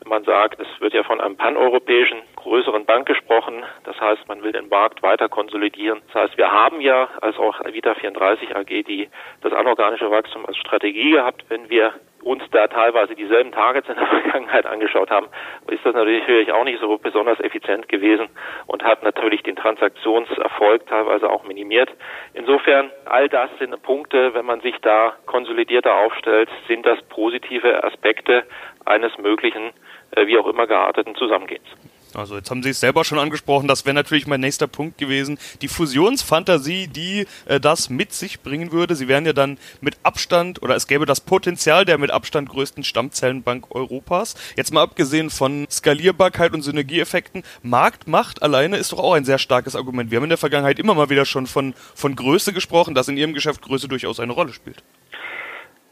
wenn 0.00 0.10
man 0.10 0.24
sagt, 0.24 0.60
es 0.60 0.68
wird 0.80 0.92
ja 0.92 1.02
von 1.02 1.20
einem 1.20 1.36
paneuropäischen 1.36 2.18
größeren 2.36 2.84
Bank 2.84 3.06
gesprochen. 3.06 3.64
Das 3.84 3.98
heißt, 3.98 4.28
man 4.28 4.42
will 4.42 4.52
den 4.52 4.68
Markt 4.68 5.02
weiter 5.02 5.30
konsolidieren. 5.30 6.02
Das 6.12 6.24
heißt, 6.24 6.38
wir 6.38 6.50
haben 6.50 6.82
ja 6.82 7.08
als 7.22 7.38
auch 7.38 7.58
Vita 7.64 7.94
34 7.94 8.54
AG 8.54 8.66
die, 8.66 9.08
das 9.40 9.54
anorganische 9.54 10.10
Wachstum 10.10 10.44
als 10.44 10.58
Strategie 10.58 11.12
gehabt, 11.12 11.44
wenn 11.48 11.70
wir 11.70 11.94
uns 12.26 12.42
da 12.50 12.66
teilweise 12.66 13.14
dieselben 13.14 13.52
Targets 13.52 13.88
in 13.88 13.94
der 13.94 14.06
Vergangenheit 14.22 14.66
angeschaut 14.66 15.10
haben, 15.10 15.28
ist 15.70 15.86
das 15.86 15.94
natürlich 15.94 16.52
auch 16.52 16.64
nicht 16.64 16.80
so 16.80 16.98
besonders 16.98 17.38
effizient 17.38 17.88
gewesen 17.88 18.28
und 18.66 18.82
hat 18.82 19.04
natürlich 19.04 19.44
den 19.44 19.54
Transaktionserfolg 19.54 20.86
teilweise 20.88 21.30
auch 21.30 21.44
minimiert. 21.44 21.88
Insofern, 22.34 22.90
all 23.04 23.28
das 23.28 23.48
sind 23.60 23.80
Punkte, 23.82 24.34
wenn 24.34 24.44
man 24.44 24.60
sich 24.60 24.74
da 24.82 25.14
konsolidierter 25.26 25.94
aufstellt, 25.94 26.48
sind 26.66 26.84
das 26.84 27.00
positive 27.04 27.84
Aspekte 27.84 28.42
eines 28.84 29.16
möglichen, 29.18 29.70
äh, 30.10 30.26
wie 30.26 30.36
auch 30.36 30.48
immer 30.48 30.66
gearteten 30.66 31.14
Zusammengehens. 31.14 31.68
Also 32.16 32.36
jetzt 32.36 32.50
haben 32.50 32.62
Sie 32.62 32.70
es 32.70 32.80
selber 32.80 33.04
schon 33.04 33.18
angesprochen, 33.18 33.68
das 33.68 33.84
wäre 33.84 33.94
natürlich 33.94 34.26
mein 34.26 34.40
nächster 34.40 34.66
Punkt 34.66 34.96
gewesen. 34.96 35.38
Die 35.60 35.68
Fusionsfantasie, 35.68 36.88
die 36.88 37.26
äh, 37.44 37.60
das 37.60 37.90
mit 37.90 38.12
sich 38.12 38.40
bringen 38.40 38.72
würde. 38.72 38.96
Sie 38.96 39.06
wären 39.06 39.26
ja 39.26 39.34
dann 39.34 39.58
mit 39.82 39.98
Abstand 40.02 40.62
oder 40.62 40.74
es 40.76 40.86
gäbe 40.86 41.04
das 41.04 41.20
Potenzial 41.20 41.84
der 41.84 41.98
mit 41.98 42.10
Abstand 42.10 42.48
größten 42.48 42.84
Stammzellenbank 42.84 43.66
Europas. 43.74 44.34
Jetzt 44.56 44.72
mal 44.72 44.82
abgesehen 44.82 45.28
von 45.28 45.66
Skalierbarkeit 45.70 46.54
und 46.54 46.62
Synergieeffekten, 46.62 47.42
Marktmacht 47.62 48.42
alleine 48.42 48.78
ist 48.78 48.92
doch 48.92 48.98
auch 48.98 49.12
ein 49.12 49.24
sehr 49.24 49.38
starkes 49.38 49.76
Argument. 49.76 50.10
Wir 50.10 50.16
haben 50.16 50.24
in 50.24 50.30
der 50.30 50.38
Vergangenheit 50.38 50.78
immer 50.78 50.94
mal 50.94 51.10
wieder 51.10 51.26
schon 51.26 51.46
von, 51.46 51.74
von 51.94 52.16
Größe 52.16 52.52
gesprochen, 52.52 52.94
dass 52.94 53.08
in 53.08 53.18
Ihrem 53.18 53.34
Geschäft 53.34 53.60
Größe 53.60 53.88
durchaus 53.88 54.20
eine 54.20 54.32
Rolle 54.32 54.54
spielt. 54.54 54.82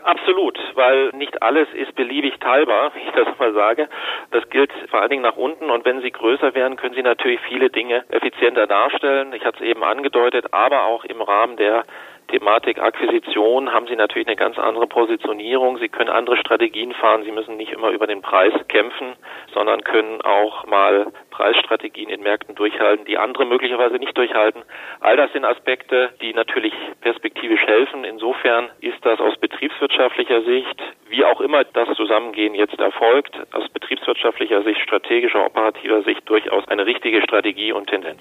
Absolut, 0.05 0.59
weil 0.75 1.09
nicht 1.15 1.43
alles 1.43 1.67
ist 1.73 1.95
beliebig 1.95 2.39
teilbar, 2.39 2.93
wie 2.95 3.01
ich 3.01 3.13
das 3.13 3.39
mal 3.39 3.55
sage. 3.55 3.89
Das 4.33 4.49
gilt 4.51 4.71
vor 4.91 5.01
allen 5.01 5.09
Dingen 5.09 5.23
nach 5.23 5.37
unten 5.37 5.71
und 5.71 5.85
wenn 5.87 6.03
Sie 6.03 6.11
größer 6.11 6.55
werden, 6.55 6.77
können 6.77 6.95
Sie 6.95 7.03
natürlich 7.03 7.41
viele 7.49 7.71
Dinge 7.71 8.05
effizienter 8.11 8.67
darstellen. 8.67 9.33
Ich 9.33 9.47
hatte 9.47 9.65
es 9.65 9.71
eben 9.71 9.83
angedeutet, 9.83 10.53
aber 10.53 10.85
auch 10.85 11.05
im 11.05 11.23
Rahmen 11.23 11.57
der 11.57 11.85
Thematik 12.29 12.79
Akquisition 12.79 13.73
haben 13.73 13.87
Sie 13.87 13.97
natürlich 13.97 14.27
eine 14.27 14.37
ganz 14.37 14.59
andere 14.59 14.87
Positionierung. 14.87 15.79
Sie 15.79 15.89
können 15.89 16.11
andere 16.11 16.37
Strategien 16.37 16.93
fahren. 16.93 17.23
Sie 17.25 17.33
müssen 17.33 17.57
nicht 17.57 17.73
immer 17.73 17.91
über 17.91 18.07
den 18.07 18.23
Preis 18.23 18.53
kämpfen, 18.69 19.15
sondern 19.53 19.83
können 19.83 20.21
auch 20.23 20.67
mal 20.67 21.13
Preisstrategien 21.31 22.09
in 22.09 22.23
Märkten 22.23 22.55
durchhalten, 22.55 23.05
die 23.05 23.19
andere 23.19 23.45
möglicherweise 23.45 23.97
nicht 23.97 24.17
durchhalten. 24.17 24.63
All 25.01 25.17
das 25.17 25.33
sind 25.33 25.45
Aspekte, 25.45 26.11
die 26.23 26.33
natürlich 26.33 26.75
perspektivisch 27.01 27.63
helfen. 27.67 28.05
Insofern 28.05 28.71
ist 28.81 29.05
das 29.05 29.21
aus 29.21 29.37
betriebswirtschaftlicher 29.37 30.43
Sicht, 30.43 30.83
wie 31.09 31.25
auch 31.25 31.41
immer 31.41 31.65
das 31.65 31.89
Zusammengehen 31.97 32.55
jetzt 32.55 32.79
erfolgt, 32.79 33.39
aus 33.53 33.69
betriebswirtschaftlicher 33.69 34.63
Sicht, 34.63 34.81
strategischer, 34.81 35.45
operativer 35.45 36.03
Sicht 36.03 36.29
durchaus 36.29 36.67
eine 36.69 36.87
richtige 36.87 37.23
Strategie 37.23 37.73
und 37.73 37.89
Tendenz. 37.89 38.21